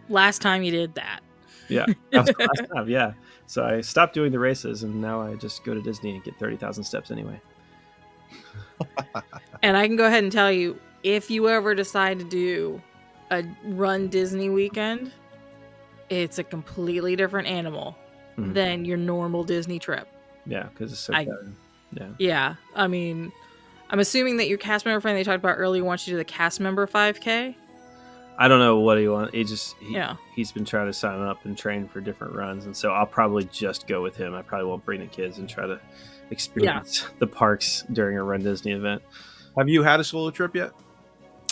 [0.09, 1.20] last time you did that.
[1.68, 2.88] Yeah, that was time.
[2.88, 3.12] Yeah,
[3.46, 6.38] so I stopped doing the races, and now I just go to Disney and get
[6.38, 7.40] thirty thousand steps anyway.
[9.62, 12.82] And I can go ahead and tell you if you ever decide to do
[13.30, 15.10] a run Disney weekend,
[16.10, 17.96] it's a completely different animal
[18.36, 18.52] Mhm.
[18.52, 20.06] than your normal Disney trip.
[20.44, 21.14] Yeah, because it's so.
[21.14, 21.26] I-
[21.92, 22.08] yeah.
[22.18, 22.54] Yeah.
[22.74, 23.32] I mean,
[23.90, 26.18] I'm assuming that your cast member friend they talked about earlier wants you to do
[26.18, 27.54] the cast member 5K.
[28.37, 29.32] I don't know what he wants.
[29.32, 30.16] He just he, Yeah.
[30.35, 33.45] he's been trying to sign up and train for different runs, and so I'll probably
[33.45, 34.35] just go with him.
[34.35, 35.80] I probably won't bring the kids and try to
[36.30, 39.03] experience the parks during a Run Disney event
[39.57, 40.72] Have you had a solo trip yet?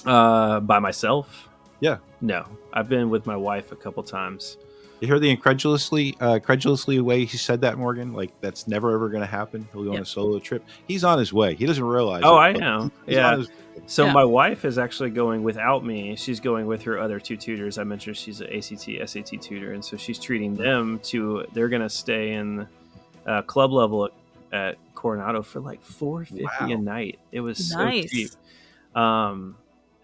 [0.07, 1.49] uh, by myself.
[1.81, 1.99] Yeah.
[2.21, 4.57] No, I've been with my wife a couple times.
[5.03, 8.13] You hear the incredulously, uh, credulously way he said that, Morgan.
[8.13, 9.67] Like that's never ever going to happen.
[9.73, 10.65] He'll go on a solo trip.
[10.87, 11.57] He's on his way.
[11.57, 12.23] He doesn't realize.
[12.25, 12.91] Oh, it, I but know.
[13.09, 13.37] Yeah.
[13.39, 13.51] his-
[13.87, 14.13] So Yeah.
[14.13, 16.15] my wife is actually going without me.
[16.15, 17.79] She's going with her other two tutors.
[17.79, 21.47] I mentioned she's an ACT, SAT tutor, and so she's treating them to.
[21.53, 22.69] They're going to stay in
[23.27, 24.13] uh, club level at,
[24.53, 26.69] at Coronado for like four fifty Wow.
[26.71, 27.19] a night.
[27.33, 28.05] It was Nice.
[28.05, 28.31] so cheap.
[28.95, 29.57] Um,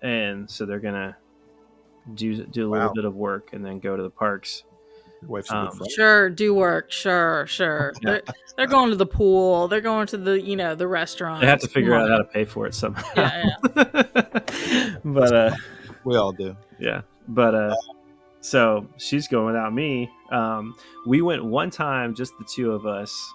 [0.02, 1.16] and so they're gonna
[2.14, 2.92] do do a little Wow.
[2.94, 4.64] bit of work and then go to the parks.
[5.22, 5.92] Your wife's Um, good friend.
[5.92, 6.90] Sure, do work.
[6.92, 7.92] Sure, sure.
[8.02, 8.10] Yeah.
[8.10, 8.22] They're,
[8.56, 9.68] they're going to the pool.
[9.68, 11.40] They're going to the, you know, the restaurant.
[11.40, 13.04] They have to figure out how to pay for it somehow.
[13.16, 13.44] Yeah,
[15.04, 15.50] but uh,
[16.04, 16.56] We all do.
[16.78, 17.74] yeah but uh
[18.40, 20.74] so she's going without me um
[21.06, 23.34] we went one time just the two of us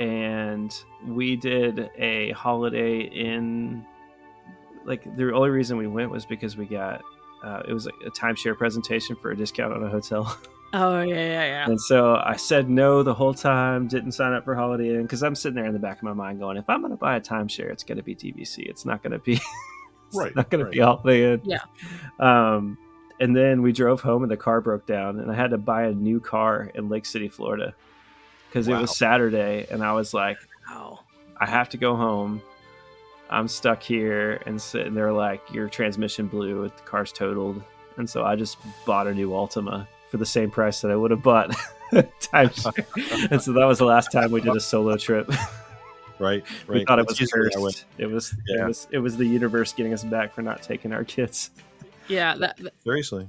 [0.00, 3.84] and we did a holiday in
[4.86, 7.02] like the only reason we went was because we got
[7.44, 10.34] uh, it was like a timeshare presentation for a discount on a hotel
[10.72, 11.64] Oh yeah, yeah, yeah.
[11.66, 15.22] and so i said no the whole time didn't sign up for holiday inn because
[15.24, 17.16] i'm sitting there in the back of my mind going if i'm going to buy
[17.16, 19.32] a timeshare it's going to be dvc it's not going to be
[20.08, 20.70] it's Right, not going right.
[20.72, 21.58] to be holiday inn Yeah.
[22.20, 22.78] um,
[23.18, 25.84] and then we drove home and the car broke down and I had to buy
[25.84, 27.74] a new car in Lake City, Florida
[28.48, 30.38] because it was Saturday and I was like,
[30.70, 31.00] Oh,
[31.38, 32.40] I have to go home.
[33.28, 34.40] I'm stuck here.
[34.46, 37.62] And, so, and they're like, your transmission blew, the car's totaled.
[37.98, 38.56] And so I just
[38.86, 41.50] bought a new Altima for the same price that I would have bought
[41.92, 43.30] timeshare.
[43.30, 45.30] and so that was the last time we did a solo trip.
[46.18, 46.44] Right.
[46.68, 46.86] we Right.
[46.86, 47.56] thought it was cursed.
[47.96, 48.64] It was, Yeah.
[48.64, 51.50] it was, it was the universe getting us back for not taking our kids.
[52.08, 52.36] yeah.
[52.36, 53.26] That, that- Seriously.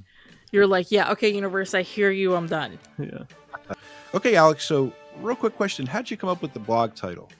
[0.50, 2.34] you're like, yeah, okay, universe, I hear you.
[2.36, 2.78] I'm done.
[2.98, 3.22] Yeah.
[4.12, 4.66] Okay, Alex.
[4.66, 7.30] So, real quick question: How'd you come up with the blog title?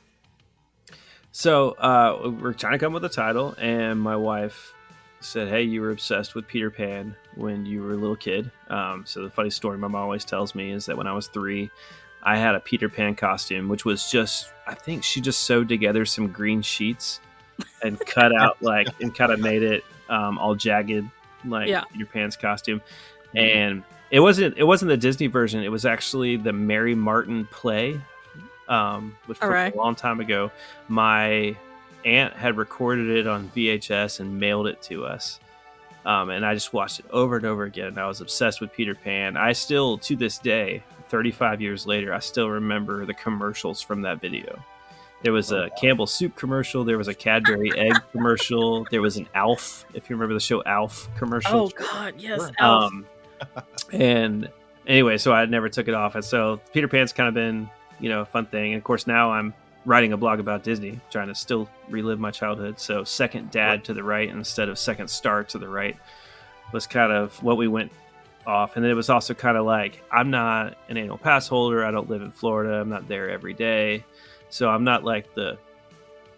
[1.32, 4.72] So uh, we're trying to come up with a title, and my wife
[5.24, 9.04] said, "Hey, you were obsessed with Peter Pan when you were a little kid." Um,
[9.06, 11.70] so the funny story my mom always tells me is that when I was three,
[12.22, 16.04] I had a Peter Pan costume, which was just I think she just sewed together
[16.04, 17.20] some green sheets
[17.82, 21.04] and cut out like and kind of made it um, all jagged
[21.44, 21.82] like Yeah.
[21.92, 22.80] Peter Pan's costume,
[23.34, 25.62] and it wasn't it wasn't the Disney version.
[25.62, 28.00] It was actually the Mary Martin play,
[28.68, 29.74] um, which from Alright.
[29.74, 30.50] a long time ago.
[30.88, 31.56] My
[32.04, 35.40] aunt had recorded it on VHS and mailed it to us.
[36.04, 37.96] Um, and I just watched it over and over again.
[37.98, 39.36] I was obsessed with Peter Pan.
[39.36, 44.20] I still, to this day, 35 years later, I still remember the commercials from that
[44.20, 44.60] video.
[45.22, 46.82] There was a Campbell soup commercial.
[46.82, 48.84] There was a Cadbury egg commercial.
[48.90, 51.60] There was an Alf, if you remember the show Alf commercial.
[51.60, 52.50] Oh God, yes.
[52.58, 52.92] Elf.
[52.92, 53.06] Um,
[53.92, 54.48] and
[54.86, 56.16] anyway, so I never took it off.
[56.16, 58.72] And so Peter Pan's kind of been, you know, a fun thing.
[58.72, 62.30] And of course, now I'm writing a blog about Disney, trying to still relive my
[62.30, 62.78] childhood.
[62.78, 65.96] So second dad to the right instead of second star to the right
[66.72, 67.92] was kind of what we went
[68.46, 68.76] off.
[68.76, 71.84] And then it was also kind of like, I'm not an annual pass holder.
[71.84, 72.80] I don't live in Florida.
[72.80, 74.04] I'm not there every day.
[74.50, 75.58] So I'm not like the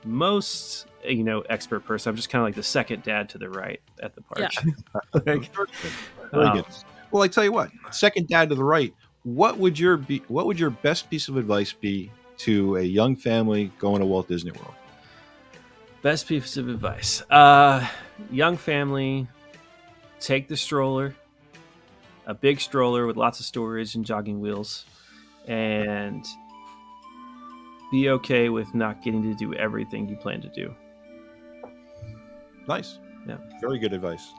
[0.04, 2.10] most, you know, expert person.
[2.10, 4.50] I'm just kind of like the second dad to the right at the park.
[5.12, 5.48] Like, Very
[6.32, 6.64] um.
[7.10, 7.70] Well, I tell you what.
[7.90, 8.94] Second dad to the right.
[9.22, 10.22] What would your be?
[10.28, 14.28] What would your best piece of advice be to a young family going to Walt
[14.28, 14.74] Disney World?
[16.02, 17.22] Best piece of advice.
[17.30, 17.86] Uh
[18.30, 19.26] young family,
[20.20, 21.14] take the stroller.
[22.26, 24.84] A big stroller with lots of storage and jogging wheels.
[25.46, 26.24] And
[27.90, 30.74] be okay with not getting to do everything you plan to do.
[32.66, 32.98] Nice.
[33.28, 33.36] Yeah.
[33.60, 34.32] Very good advice.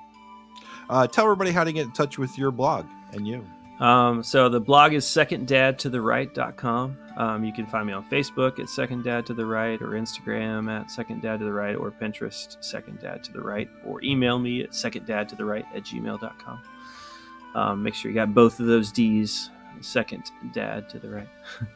[0.89, 3.45] Uh, tell everybody how to get in touch with your blog and you.
[3.79, 6.97] Um, so the blog is seconddadtotheright.com.
[7.17, 10.69] Um, you can find me on Facebook at Second Dad to the Right or Instagram
[10.69, 14.39] at Second Dad to the Right or Pinterest Second Dad to the Right or email
[14.39, 16.61] me at seconddadtotheright at gmail.com.
[17.55, 19.49] Um, make sure you got both of those D's,
[19.81, 21.29] Second Dad to the Right.